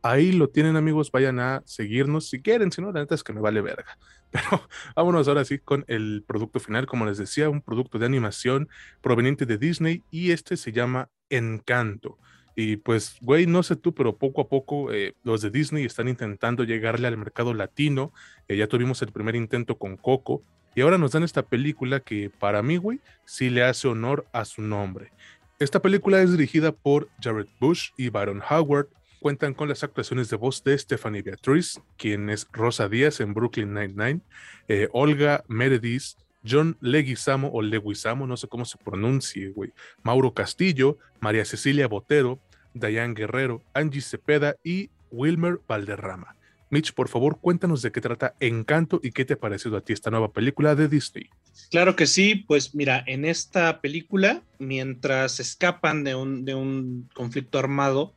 [0.02, 3.32] Ahí lo tienen amigos, vayan a seguirnos si quieren, si no, la neta es que
[3.32, 3.98] me vale verga.
[4.30, 8.68] Pero vámonos ahora sí con el producto final, como les decía, un producto de animación
[9.00, 12.18] proveniente de Disney y este se llama Encanto.
[12.56, 16.08] Y pues, güey, no sé tú, pero poco a poco eh, los de Disney están
[16.08, 18.12] intentando llegarle al mercado latino.
[18.46, 20.42] Eh, ya tuvimos el primer intento con Coco.
[20.75, 24.45] Y ahora nos dan esta película que para mí, güey, sí le hace honor a
[24.45, 25.12] su nombre.
[25.59, 28.89] Esta película es dirigida por Jared Bush y Byron Howard
[29.25, 33.72] cuentan con las actuaciones de voz de Stephanie Beatriz, quien es Rosa Díaz en Brooklyn
[33.72, 34.20] Nine-Nine,
[34.68, 39.72] eh, Olga Meredith, John Leguizamo o Leguizamo, no sé cómo se pronuncie, güey,
[40.03, 42.39] Mauro Castillo, María Cecilia Botero,
[42.75, 46.37] Dayan Guerrero, Angie Cepeda y Wilmer Valderrama.
[46.75, 49.93] Mitch, por favor, cuéntanos de qué trata Encanto y qué te ha parecido a ti
[49.93, 51.31] esta nueva película de Disney.
[51.70, 57.61] Claro que sí, pues mira, en esta película, mientras escapan de un, de un conflicto
[57.61, 58.12] armado,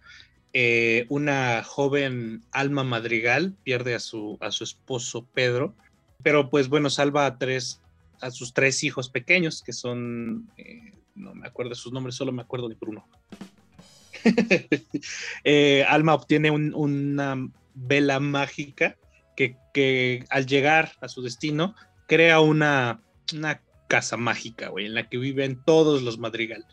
[0.53, 5.75] eh, una joven Alma Madrigal pierde a su, a su esposo Pedro,
[6.23, 7.79] pero pues bueno, salva a tres,
[8.21, 12.31] a sus tres hijos pequeños, que son, eh, no me acuerdo de sus nombres, solo
[12.31, 13.07] me acuerdo de Bruno.
[15.43, 17.37] Eh, Alma obtiene una
[17.77, 18.97] vela mágica
[19.35, 21.75] que, al llegar a su destino
[22.07, 23.01] crea una,
[23.33, 26.65] una casa mágica, güey, en la que viven todos los Madrigal.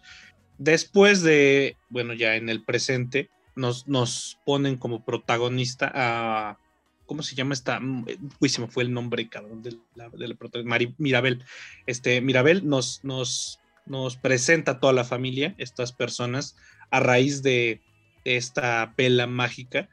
[0.57, 6.59] Después de, bueno, ya en el presente, nos, ponen como protagonista a.
[7.07, 7.81] ¿Cómo se llama esta?
[7.81, 10.95] Mm, eh, uy, se me fue el nombre, cabrón, de la, protagonista.
[10.99, 11.45] Mirabel.
[11.87, 16.57] Este, Mirabel nos, nos, nos presenta a toda la familia, estas personas,
[16.91, 17.83] a raíz de
[18.25, 19.89] esta pela mágica,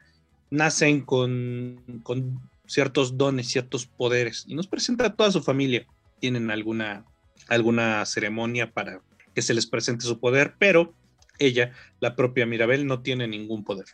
[0.51, 5.87] nacen con, con ciertos dones, ciertos poderes, y nos presenta a toda su familia.
[6.19, 7.05] Tienen alguna,
[7.47, 9.01] alguna ceremonia para
[9.33, 10.93] que se les presente su poder, pero
[11.39, 13.85] ella, la propia Mirabel, no tiene ningún poder.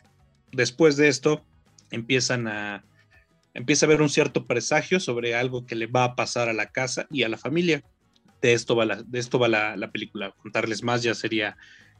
[0.52, 1.44] Después de esto,
[1.90, 2.84] empiezan a,
[3.54, 6.70] empieza a haber un cierto presagio sobre algo que le va a pasar a la
[6.70, 7.82] casa y a la familia.
[8.42, 10.34] De esto va la, de esto va la, película.
[10.42, 11.56] Contarles más ya sería,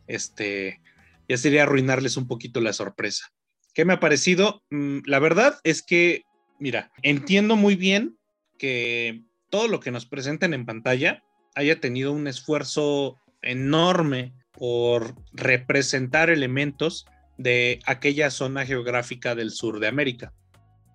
[0.07, 0.81] este,
[1.29, 3.33] ya sería arruinarles un poquito la sorpresa.
[3.79, 4.65] ¿Qué me ha parecido?
[4.71, 6.25] Mm, la verdad es que,
[6.59, 8.19] mira, entiendo muy bien
[8.59, 11.23] que todo lo que nos presentan en pantalla
[11.55, 17.07] haya tenido un esfuerzo enorme por representar elementos
[17.37, 20.33] de aquella zona geográfica del sur de América.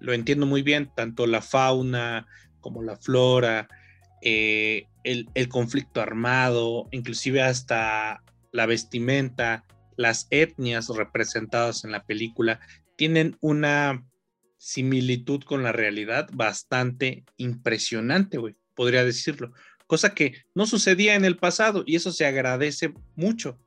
[0.01, 2.27] Lo entiendo muy bien, tanto la fauna
[2.59, 3.69] como la flora,
[4.21, 8.21] eh, el, el, conflicto armado, inclusive hasta
[8.51, 9.63] la vestimenta,
[9.97, 12.59] las etnias representadas en la película,
[12.95, 14.05] tienen una
[14.57, 18.39] similitud con la realidad bastante impresionante,
[18.75, 19.53] podría decirlo
[19.93, 23.59] cosa que no sucedía en el pasado y eso se agradece mucho.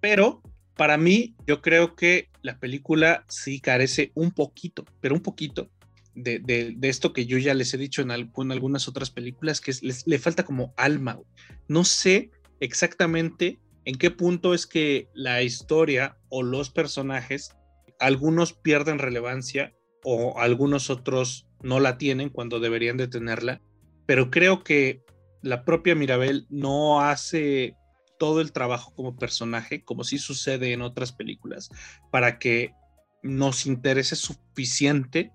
[0.00, 0.42] Pero
[0.76, 5.70] para mí, yo creo que la película sí carece un poquito, pero un poquito
[6.14, 9.72] de, esto que yo ya les he dicho en, algunas otras películas, que
[10.06, 11.18] le falta como alma.
[11.68, 12.30] No sé
[12.60, 17.54] exactamente en qué punto es que la historia o los personajes,
[17.98, 23.60] algunos pierden relevancia o algunos otros no la tienen cuando deberían de tenerla,
[24.06, 25.02] pero creo que
[25.42, 27.76] la propia Mirabel no hace
[28.18, 31.70] todo el trabajo como personaje, como sí sucede en otras películas,
[32.10, 32.72] para que
[33.22, 35.32] nos interese suficiente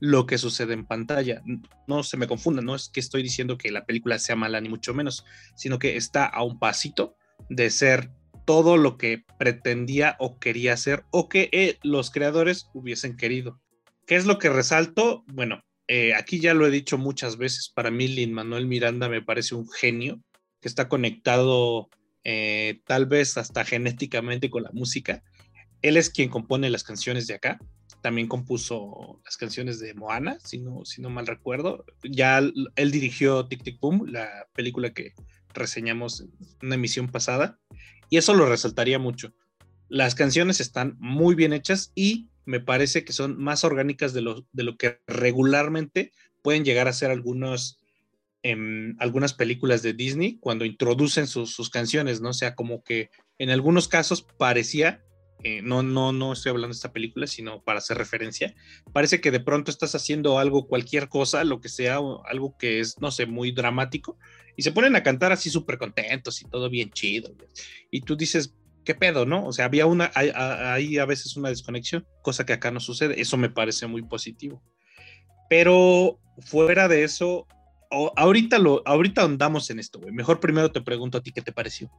[0.00, 1.42] lo que sucede en pantalla.
[1.86, 4.68] No se me confunda, no es que estoy diciendo que la película sea mala ni
[4.68, 5.24] mucho menos,
[5.56, 7.16] sino que está a un pasito
[7.48, 8.10] de ser
[8.44, 13.60] todo lo que pretendía o quería ser o que eh, los creadores hubiesen querido.
[14.06, 15.24] ¿Qué es lo que resalto?
[15.28, 19.22] Bueno, eh, aquí ya lo he dicho muchas veces, para mí Lin Manuel Miranda me
[19.22, 20.20] parece un genio
[20.60, 21.88] que está conectado
[22.22, 25.22] eh, tal vez hasta genéticamente con la música.
[25.82, 27.58] Él es quien compone las canciones de acá.
[28.00, 31.84] También compuso las canciones de Moana, si no, si no mal recuerdo.
[32.02, 35.12] Ya él dirigió Tic Tic Boom, la película que
[35.54, 36.24] reseñamos
[36.62, 37.58] una emisión pasada.
[38.10, 39.34] Y eso lo resaltaría mucho.
[39.88, 44.46] Las canciones están muy bien hechas y me parece que son más orgánicas de lo,
[44.52, 47.80] de lo que regularmente pueden llegar a ser algunos,
[48.42, 52.30] en algunas películas de Disney cuando introducen sus, canciones, ¿no?
[52.30, 55.02] O sea, como que en algunos casos parecía,
[55.44, 58.54] eh, no, no, no estoy hablando de esta película, sino para hacer referencia,
[58.92, 62.98] parece que de pronto estás haciendo algo, cualquier cosa, lo que sea, algo que es,
[63.00, 64.18] no sé, muy dramático,
[64.56, 67.34] y se ponen a cantar así súper contentos y todo bien chido.
[67.90, 69.46] Y tú dices, ¿qué pedo, no?
[69.46, 73.20] O sea, había una, hay, a veces una desconexión, cosa que acá no sucede.
[73.20, 74.62] Eso me parece muy positivo.
[75.50, 77.46] Pero fuera de eso,
[78.16, 80.12] ahorita, lo, ahorita andamos en esto, güey.
[80.12, 81.90] Mejor primero te pregunto a ti qué te pareció.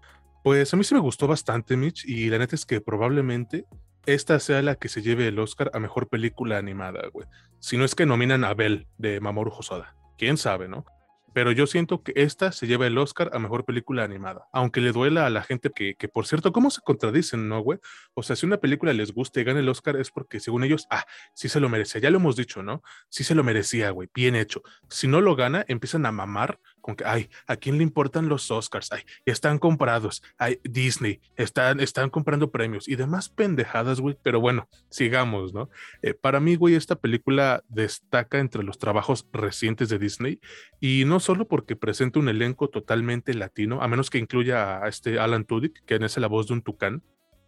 [0.43, 3.65] Pues a mí sí me gustó bastante, Mitch, y la neta es que probablemente
[4.05, 7.27] esta sea la que se lleve el Oscar a mejor película animada, güey.
[7.59, 9.95] Si no es que nominan a Bell de Mamoru Hosoda.
[10.17, 10.85] Quién sabe, ¿no?
[11.35, 14.93] Pero yo siento que esta se lleva el Oscar a mejor película animada, aunque le
[14.93, 17.77] duela a la gente que, que por cierto, ¿cómo se contradicen, no, güey?
[18.13, 20.87] O sea, si una película les gusta y gana el Oscar es porque según ellos,
[20.89, 22.83] ah, sí se lo merecía, ya lo hemos dicho, ¿no?
[23.09, 24.63] Sí se lo merecía, güey, bien hecho.
[24.87, 28.51] Si no lo gana, empiezan a mamar con que, ay, ¿a quién le importan los
[28.51, 28.91] Oscars?
[28.91, 34.69] Ay, están comprados, ay, Disney, están, están comprando premios y demás pendejadas, güey, pero bueno,
[34.89, 35.67] sigamos, ¿no?
[36.03, 40.39] Eh, para mí, güey, esta película destaca entre los trabajos recientes de Disney
[40.79, 45.17] y no solo porque presenta un elenco totalmente latino, a menos que incluya a este
[45.17, 47.01] Alan Tudyk, que es la voz de un tucán.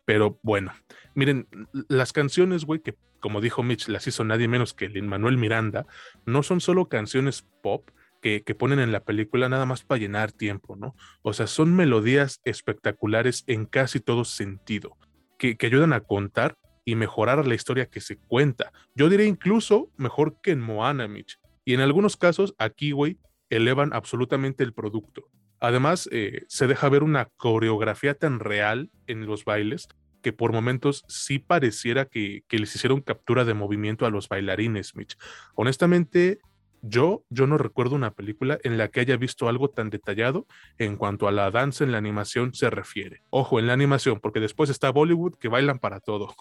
[0.05, 0.73] Pero bueno,
[1.13, 1.47] miren,
[1.89, 5.85] las canciones, güey, que como dijo Mitch, las hizo nadie menos que Lin Manuel Miranda,
[6.25, 7.89] no son solo canciones pop
[8.21, 10.95] que, ponen en la película nada más para llenar tiempo, ¿no?
[11.21, 14.97] O sea, son melodías espectaculares en casi todo sentido,
[15.37, 18.71] que, que ayudan a contar y mejorar la historia que se cuenta.
[18.95, 21.39] Yo diría incluso mejor que en Moana, Mitch.
[21.65, 23.17] Y en algunos casos, aquí, güey,
[23.49, 25.29] elevan absolutamente el producto.
[25.59, 29.87] Además, eh, se deja ver una coreografía tan real en los bailes
[30.21, 35.17] que por momentos sí pareciera que, les hicieron captura de movimiento a los bailarines, Mitch.
[35.55, 36.39] Honestamente,
[36.81, 40.47] yo, yo no recuerdo una película en la que haya visto algo tan detallado
[40.77, 43.23] en cuanto a la danza en la animación se refiere.
[43.29, 46.33] Ojo, en la animación, porque después está Bollywood que bailan para todo.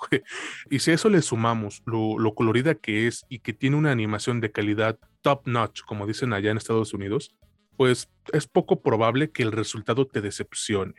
[0.70, 3.92] y si a eso le sumamos lo, lo colorida que es y que tiene una
[3.92, 7.34] animación de calidad top notch, como dicen allá en Estados Unidos,
[7.76, 10.94] pues es poco probable que el resultado te decepcione.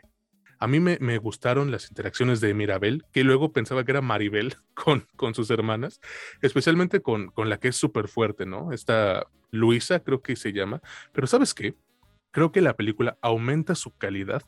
[0.60, 5.06] A mí me, gustaron las interacciones de Mirabel, que luego pensaba que era Maribel con,
[5.16, 6.00] con sus hermanas,
[6.42, 8.72] especialmente con, con la que es súper fuerte, ¿no?
[8.72, 10.82] Esta Luisa, creo que se llama.
[11.14, 11.76] Pero ¿sabes qué?
[12.32, 14.44] Creo que la película aumenta su calidad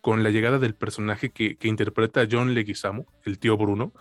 [0.00, 3.92] con la llegada del personaje que, interpreta John Leguizamo, el tío Bruno,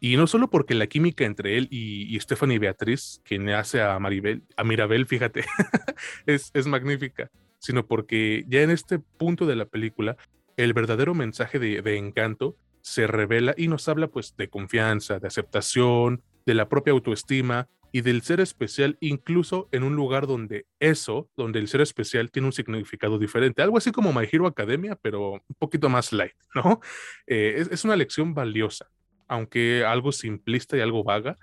[0.00, 3.98] y no solo porque la química entre él y, y Stephanie Beatriz, quien hace a
[3.98, 5.44] Maribel, a Mirabel, fíjate,
[6.26, 10.16] es, es magnífica, sino porque ya en este punto de la película
[10.58, 16.22] el verdadero mensaje de, encanto se revela y nos habla pues de confianza, de aceptación,
[16.46, 21.60] de la propia autoestima y del ser especial incluso en un lugar donde eso, donde
[21.60, 23.62] el ser especial tiene un significado diferente.
[23.62, 26.80] Algo así como My Hero Academia, pero un poquito más light, ¿no?
[27.28, 28.90] Eh, es, es una lección valiosa,
[29.28, 31.38] aunque algo simplista y algo vaga,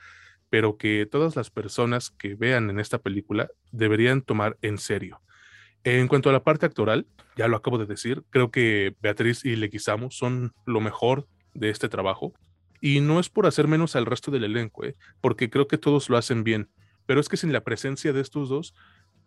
[0.49, 5.21] pero que todas las personas que vean en esta película deberían tomar en serio.
[5.85, 7.05] En cuanto a la parte actoral,
[7.37, 11.89] ya lo acabo de decir, creo que Beatriz y Leguizamo son lo mejor de este
[11.89, 12.33] trabajo.
[12.81, 14.95] Y no es por hacer menos al resto del elenco, ¿eh?
[15.21, 16.71] porque creo que todos lo hacen bien.
[17.05, 18.73] Pero es que sin la presencia de estos dos,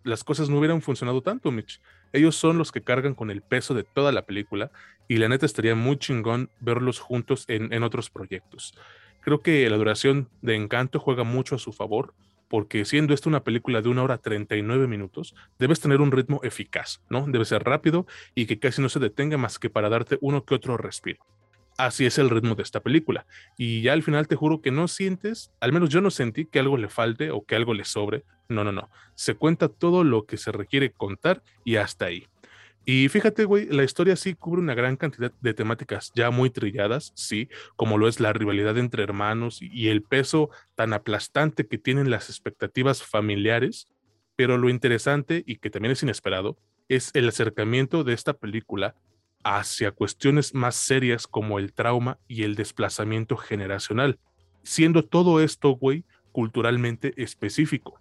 [0.02, 1.80] las cosas no hubieran funcionado tanto, Mitch.
[2.12, 4.72] Ellos son los que cargan con el peso de toda la película
[5.06, 8.74] y la neta estaría muy chingón verlos juntos en, en otros proyectos.
[9.20, 12.14] Creo que la duración de Encanto juega mucho a su favor
[12.48, 17.02] porque siendo esta una película de una hora 39 minutos, debes tener un ritmo eficaz,
[17.08, 17.26] ¿no?
[17.28, 20.54] Debe ser rápido y que casi no se detenga más que para darte uno que
[20.54, 21.24] otro respiro.
[21.76, 23.24] Así es el ritmo de esta película.
[23.56, 26.58] Y ya al final te juro que no sientes, al menos yo no sentí que
[26.58, 28.24] algo le falte o que algo le sobre.
[28.48, 28.90] No, no, no.
[29.14, 32.26] Se cuenta todo lo que se requiere contar y hasta ahí.
[32.90, 37.12] Y fíjate, güey, la historia sí cubre una gran cantidad de temáticas ya muy trilladas,
[37.14, 42.08] sí, como lo es la rivalidad entre hermanos y el peso tan aplastante que tienen
[42.08, 43.88] las expectativas familiares,
[44.36, 46.56] pero lo interesante y que también es inesperado
[46.88, 48.94] es el acercamiento de esta película
[49.44, 54.18] hacia cuestiones más serias como el trauma y el desplazamiento generacional,
[54.62, 58.00] siendo todo esto, güey, culturalmente específico.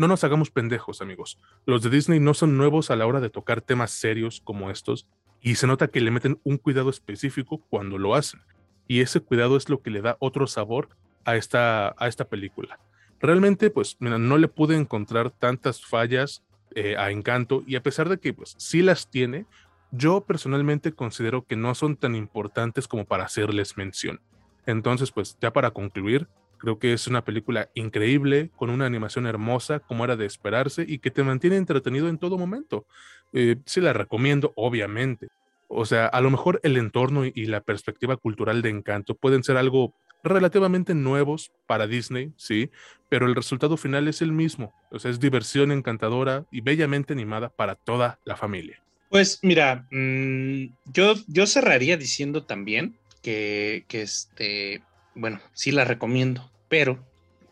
[0.00, 1.40] No nos hagamos pendejos, amigos.
[1.66, 5.08] Los de Disney no son nuevos a la hora de tocar temas serios como estos
[5.40, 8.40] y se nota que le meten un cuidado específico cuando lo hacen.
[8.86, 10.90] Y ese cuidado es lo que le da otro sabor
[11.24, 12.78] a esta, a esta película.
[13.18, 16.44] Realmente, pues, mira, no le pude encontrar tantas fallas
[16.76, 19.46] eh, a Encanto y a pesar de que, pues, sí las tiene,
[19.90, 24.20] yo personalmente considero que no son tan importantes como para hacerles mención.
[24.64, 26.28] Entonces, pues, ya para concluir,
[26.58, 30.98] Creo que es una película increíble, con una animación hermosa, como era de esperarse, y
[30.98, 32.86] que te mantiene entretenido en todo momento.
[33.32, 35.28] Eh, sí la recomiendo, obviamente.
[35.68, 39.56] O sea, a lo mejor el entorno y, la perspectiva cultural de Encanto pueden ser
[39.56, 39.94] algo
[40.24, 42.70] relativamente nuevos para Disney, sí,
[43.08, 44.72] pero el resultado final es el mismo.
[44.90, 48.82] O sea, es diversión encantadora y bellamente animada para toda la familia.
[49.10, 54.82] Pues mira, mm, yo, yo cerraría diciendo también que, que este,
[55.18, 57.04] bueno, sí la recomiendo, pero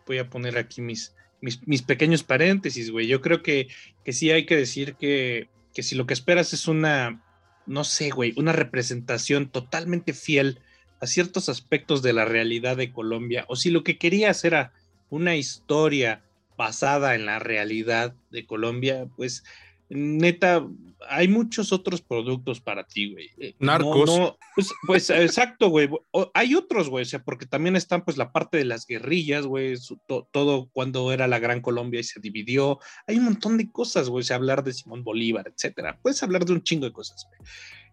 [0.06, 3.08] voy a poner aquí mis, mis, pequeños paréntesis, güey.
[3.08, 3.68] Yo creo que,
[4.04, 7.22] que sí hay que decir que, que si lo que esperas es una,
[7.66, 10.60] no sé, güey, una representación totalmente fiel
[11.00, 14.72] a ciertos aspectos de la realidad de Colombia, o si lo que querías era
[15.10, 16.22] una historia
[16.56, 19.44] basada en la realidad de Colombia, pues
[19.88, 20.66] neta,
[21.08, 23.30] hay muchos otros productos para ti, güey.
[23.38, 24.34] Eh, Narcos.
[24.54, 25.88] pues, pues, exacto, güey.
[26.34, 29.76] Hay otros, güey, o sea, porque también están pues la parte de las guerrillas, güey,
[30.32, 32.78] todo cuando era la Gran Colombia y se dividió.
[33.06, 35.98] Hay un montón de cosas, güey, o sea, hablar de Simón Bolívar, etcétera.
[36.02, 37.40] Puedes hablar de un chingo de cosas, güey.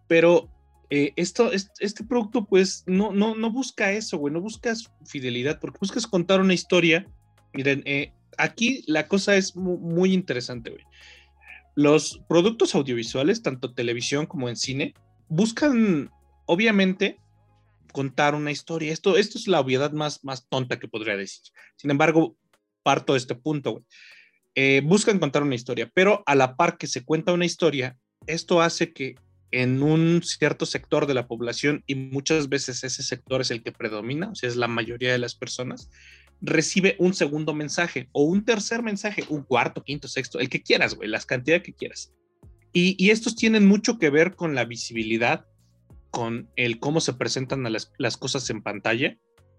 [0.08, 0.48] Pero
[0.90, 5.78] eh, esto, este, producto, pues, no, no, no busca eso, güey, no buscas fidelidad, porque
[5.80, 7.06] buscas contar una historia.
[7.52, 10.84] Miren, eh, aquí la cosa es muy interesante, güey
[11.74, 14.94] los productos audiovisuales, tanto televisión como en cine,
[15.28, 16.10] buscan,
[16.46, 17.18] obviamente,
[17.92, 18.92] contar una historia.
[18.92, 21.42] Esto, esto es la obviedad más, más tonta que podría decir.
[21.76, 22.36] Sin embargo,
[22.82, 23.84] parto de este punto.
[24.54, 27.96] Eh, buscan contar una historia, pero a la par que se cuenta una historia,
[28.26, 29.16] esto hace que
[29.50, 33.72] en un cierto sector de la población, y muchas veces ese sector es el que
[33.72, 35.90] predomina, o sea, es la mayoría de las personas,
[36.40, 40.94] recibe un segundo mensaje o un tercer mensaje, un cuarto, quinto, sexto, el que quieras,
[40.94, 42.12] güey, las cantidades que quieras.
[42.72, 45.46] Y, estos tienen mucho que ver con la visibilidad,
[46.10, 49.16] con el cómo se presentan las, las cosas en pantalla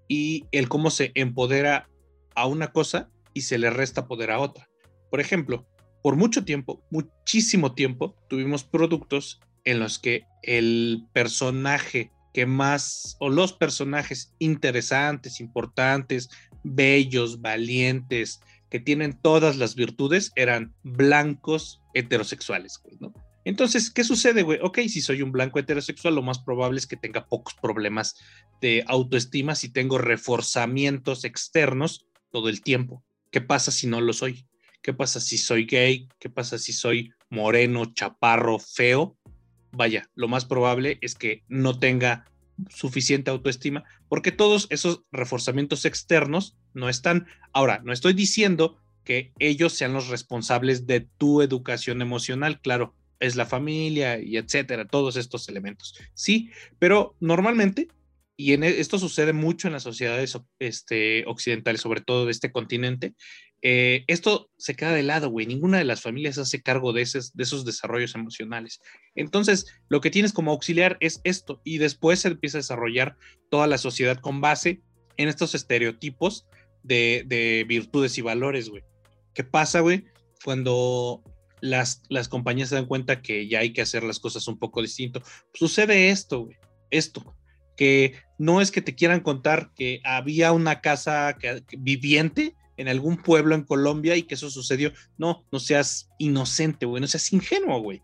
[0.09, 1.87] y el cómo se empodera
[2.35, 4.67] a una cosa y se le resta poder a otra.
[5.09, 5.65] Por ejemplo,
[6.03, 13.29] por mucho tiempo, muchísimo tiempo, tuvimos productos en los que el personaje que más, o
[13.29, 16.29] los personajes interesantes, importantes,
[16.65, 23.13] bellos, valientes, que tienen todas las virtudes, eran blancos heterosexuales, ¿no?
[23.45, 24.59] Entonces, ¿qué sucede, güey?
[24.63, 28.15] Ok, si soy un blanco heterosexual, lo más probable es que tenga pocos problemas
[28.59, 33.03] de autoestima si tengo reforzamientos externos todo el tiempo.
[33.31, 34.47] ¿Qué pasa si no lo soy?
[34.81, 36.09] ¿Qué pasa si soy gay?
[36.19, 39.15] ¿Qué pasa si soy moreno, chaparro, feo?
[39.71, 42.25] Vaya, lo más probable es que no tenga
[42.69, 47.27] suficiente autoestima, porque todos esos reforzamientos externos no están.
[47.53, 53.35] Ahora, no estoy diciendo que ellos sean los responsables de tu educación emocional, claro, es
[53.35, 55.95] la familia y etcétera, todos estos elementos.
[56.13, 56.49] Sí,
[56.79, 57.87] pero normalmente
[58.37, 63.13] y e, esto sucede mucho en las sociedades este, occidentales, sobre todo de este continente,
[63.61, 65.47] eh, esto se queda de lado, güey.
[65.47, 68.79] Ninguna de las familias hace cargo de esos, de esos desarrollos emocionales.
[69.15, 73.17] Entonces, lo que tienes como auxiliar es esto, y después se empieza a desarrollar
[73.49, 74.81] toda la sociedad con base
[75.17, 76.45] en estos estereotipos
[76.83, 78.83] de, de virtudes y valores, güey.
[79.33, 80.05] ¿Qué pasa, güey?
[80.43, 81.23] Cuando
[81.61, 84.81] las, las compañías se dan cuenta que ya hay que hacer las cosas un poco
[84.81, 85.23] distinto.
[85.53, 86.57] Sucede esto, güey.
[86.91, 87.35] Esto
[87.75, 91.37] que no es que te quieran contar que había una casa
[91.77, 94.91] viviente en algún pueblo en Colombia y que eso sucedió.
[95.17, 98.01] No, no seas inocente, güey, no seas ingenuo, güey.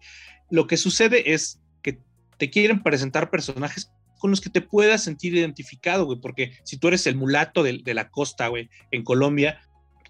[0.49, 1.99] Lo que sucede es que
[2.37, 6.87] te quieren presentar personajes con los que te puedas sentir identificado, güey, porque si tú
[6.87, 9.59] eres el mulato de, la costa, güey, en Colombia,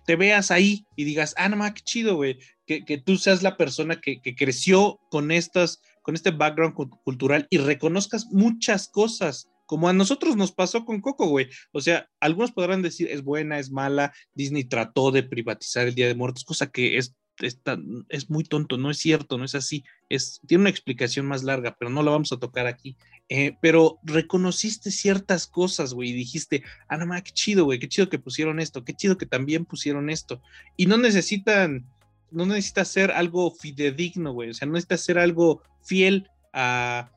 [0.06, 3.56] te veas ahí y digas, ah, no más, qué chido, güey, que, tú seas la
[3.56, 9.88] persona que, que creció con estas, con este background cultural y reconozcas muchas cosas como
[9.88, 11.48] a nosotros nos pasó con Coco, güey.
[11.72, 16.08] O sea, algunos podrán decir es buena, es mala, Disney trató de privatizar el Día
[16.08, 19.86] de Muertos, cosa que es, es, muy tonto, no es cierto, no es así.
[20.10, 22.98] Es, tiene una explicación más larga, pero no la vamos a tocar aquí.
[23.30, 28.10] Eh, pero reconociste ciertas cosas, güey, y dijiste, ah, no qué chido, güey, qué chido
[28.10, 30.42] que pusieron esto, qué chido que también pusieron esto.
[30.76, 31.88] Y no necesitan,
[32.30, 37.10] no necesita ser algo fidedigno, güey, o sea, no necesita ser algo fiel a,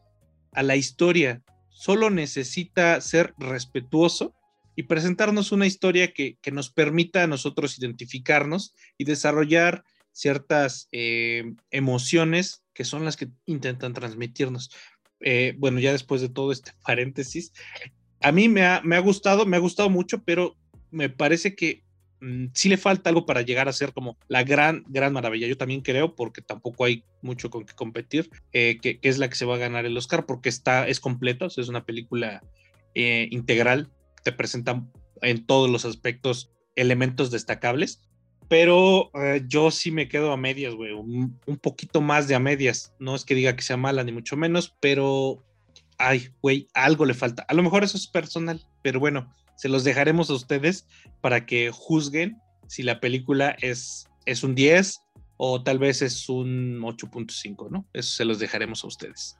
[0.53, 1.43] a la historia
[1.75, 4.33] solo necesita ser respetuoso
[4.77, 12.63] y presentarnos una historia que, nos permita a nosotros identificarnos y desarrollar ciertas eh, emociones
[12.73, 14.71] que son las que intentan transmitirnos.
[15.21, 17.53] Eh, bueno, ya después de todo este paréntesis,
[18.21, 20.57] a mí me ha, me ha gustado, me ha gustado mucho, pero
[20.91, 21.83] me parece que
[22.25, 25.47] Mm, sí le falta algo para llegar a ser como la gran, gran maravilla.
[25.47, 29.35] Yo también creo, porque tampoco hay mucho con que competir, eh, que, es la que
[29.35, 32.43] se va a ganar el Oscar, porque está, es completo, es una película
[32.95, 33.91] eh, integral,
[34.23, 34.83] te presenta
[35.21, 38.01] en todos los aspectos elementos destacables,
[38.49, 42.39] pero eh, yo sí me quedo a medias, güey, un, un, poquito más de a
[42.39, 42.95] medias.
[42.99, 45.45] No es que diga que sea mala, ni mucho menos, pero,
[45.99, 47.45] ay, güey, algo le falta.
[47.49, 50.87] A lo mejor eso es personal, pero bueno, se los dejaremos a ustedes
[51.21, 52.37] para que juzguen
[52.67, 55.01] si la película es, es un 10
[55.37, 57.87] o tal vez es un 8.5, ¿no?
[57.93, 59.37] Eso se los dejaremos a ustedes.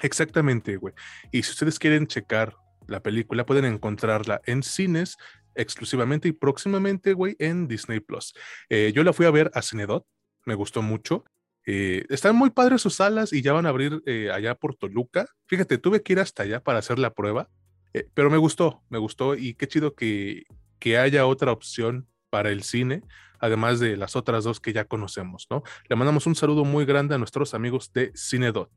[0.00, 0.94] Exactamente, güey.
[1.30, 2.56] Y si ustedes quieren checar
[2.86, 5.16] la película, pueden encontrarla en cines
[5.54, 8.32] exclusivamente y próximamente, güey, en Disney Plus.
[8.70, 10.06] Eh, yo la fui a ver a Cinedot,
[10.46, 11.24] me gustó mucho.
[11.66, 15.26] Eh, están muy padres sus salas y ya van a abrir eh, allá por Toluca.
[15.46, 17.50] Fíjate, tuve que ir hasta allá para hacer la prueba
[17.94, 20.44] eh, pero me gustó, me gustó y qué chido que,
[20.78, 23.02] que haya otra opción para el cine,
[23.38, 25.62] además de las otras dos que ya conocemos, ¿no?
[25.88, 28.70] Le mandamos un saludo muy grande a nuestros amigos de Cinedot.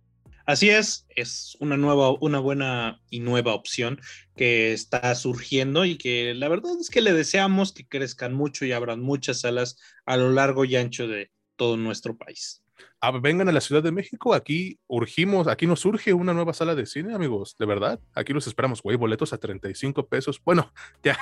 [0.46, 4.00] Así es, es una nueva, una buena y nueva opción
[4.36, 8.72] que está surgiendo y que la verdad es que le deseamos que crezcan mucho y
[8.72, 12.65] abran muchas salas a lo largo y ancho de todo nuestro país.
[13.08, 16.74] Ah, vengan a la Ciudad de México, aquí urgimos, aquí nos surge una nueva sala
[16.74, 21.16] de cine, amigos, de verdad, aquí los esperamos, güey, boletos a 35 pesos, bueno, ya,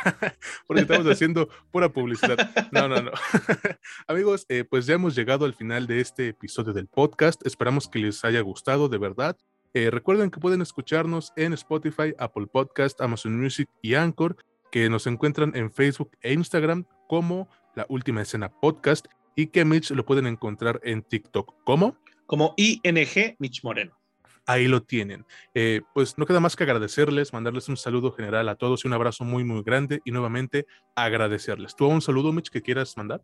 [0.66, 2.38] porque estamos haciendo pura publicidad,
[2.72, 3.12] no, no, no.
[4.08, 8.00] amigos, eh, pues ya hemos llegado al final de este episodio del podcast, esperamos que
[8.00, 9.36] les haya gustado, de verdad.
[9.74, 14.38] Eh, recuerden que pueden escucharnos en Spotify, Apple Podcast, Amazon Music y Anchor,
[14.72, 19.06] que nos encuentran en Facebook e Instagram como La Última Escena Podcast
[19.36, 21.56] y que Mitch lo pueden encontrar en TikTok.
[21.64, 21.98] ¿Cómo?
[22.26, 23.98] Como ING Mitch Moreno.
[24.46, 25.26] Ahí lo tienen.
[25.54, 28.94] Eh, pues no queda más que agradecerles, mandarles un saludo general a todos y un
[28.94, 30.66] abrazo muy, muy grande y nuevamente
[30.96, 31.76] agradecerles.
[31.76, 33.22] ¿Tú un saludo, Mitch, que quieras mandar?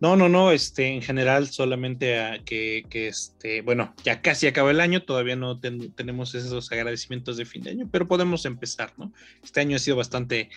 [0.00, 4.70] No, no, no, este, en general solamente a que, que este, bueno, ya casi acaba
[4.70, 9.12] el año, todavía no tenemos esos agradecimientos de fin de año, pero podemos empezar, ¿no?
[9.42, 10.50] Este año ha sido bastante,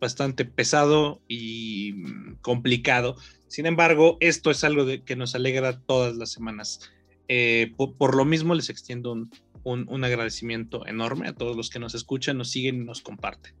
[0.00, 3.16] bastante pesado y mm, complicado,
[3.48, 6.90] sin embargo, esto es algo que nos alegra todas las semanas.
[7.28, 9.16] Eh, por, lo mismo, les extiendo
[9.64, 13.54] un, agradecimiento enorme a todos los que nos escuchan, nos siguen y nos comparten.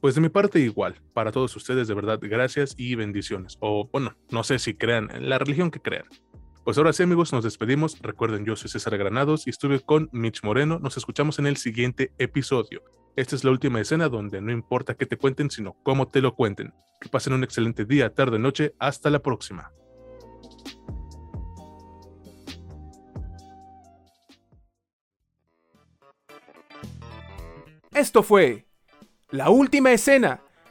[0.00, 3.56] Pues de mi parte igual, para todos ustedes de verdad, gracias y bendiciones.
[3.60, 6.04] O bueno, no sé si crean en la religión que crean.
[6.64, 7.98] Pues ahora sí amigos, nos despedimos.
[8.00, 10.78] Recuerden, yo soy César Granados y estuve con Mitch Moreno.
[10.78, 12.82] Nos escuchamos en el siguiente episodio.
[13.16, 16.34] Esta es la última escena donde no importa qué te cuenten, sino cómo te lo
[16.34, 16.72] cuenten.
[17.02, 18.74] Que pasen un excelente día, tarde, noche.
[18.78, 19.72] Hasta la próxima.
[27.92, 28.66] Esto fue
[29.30, 30.40] La Última Escena.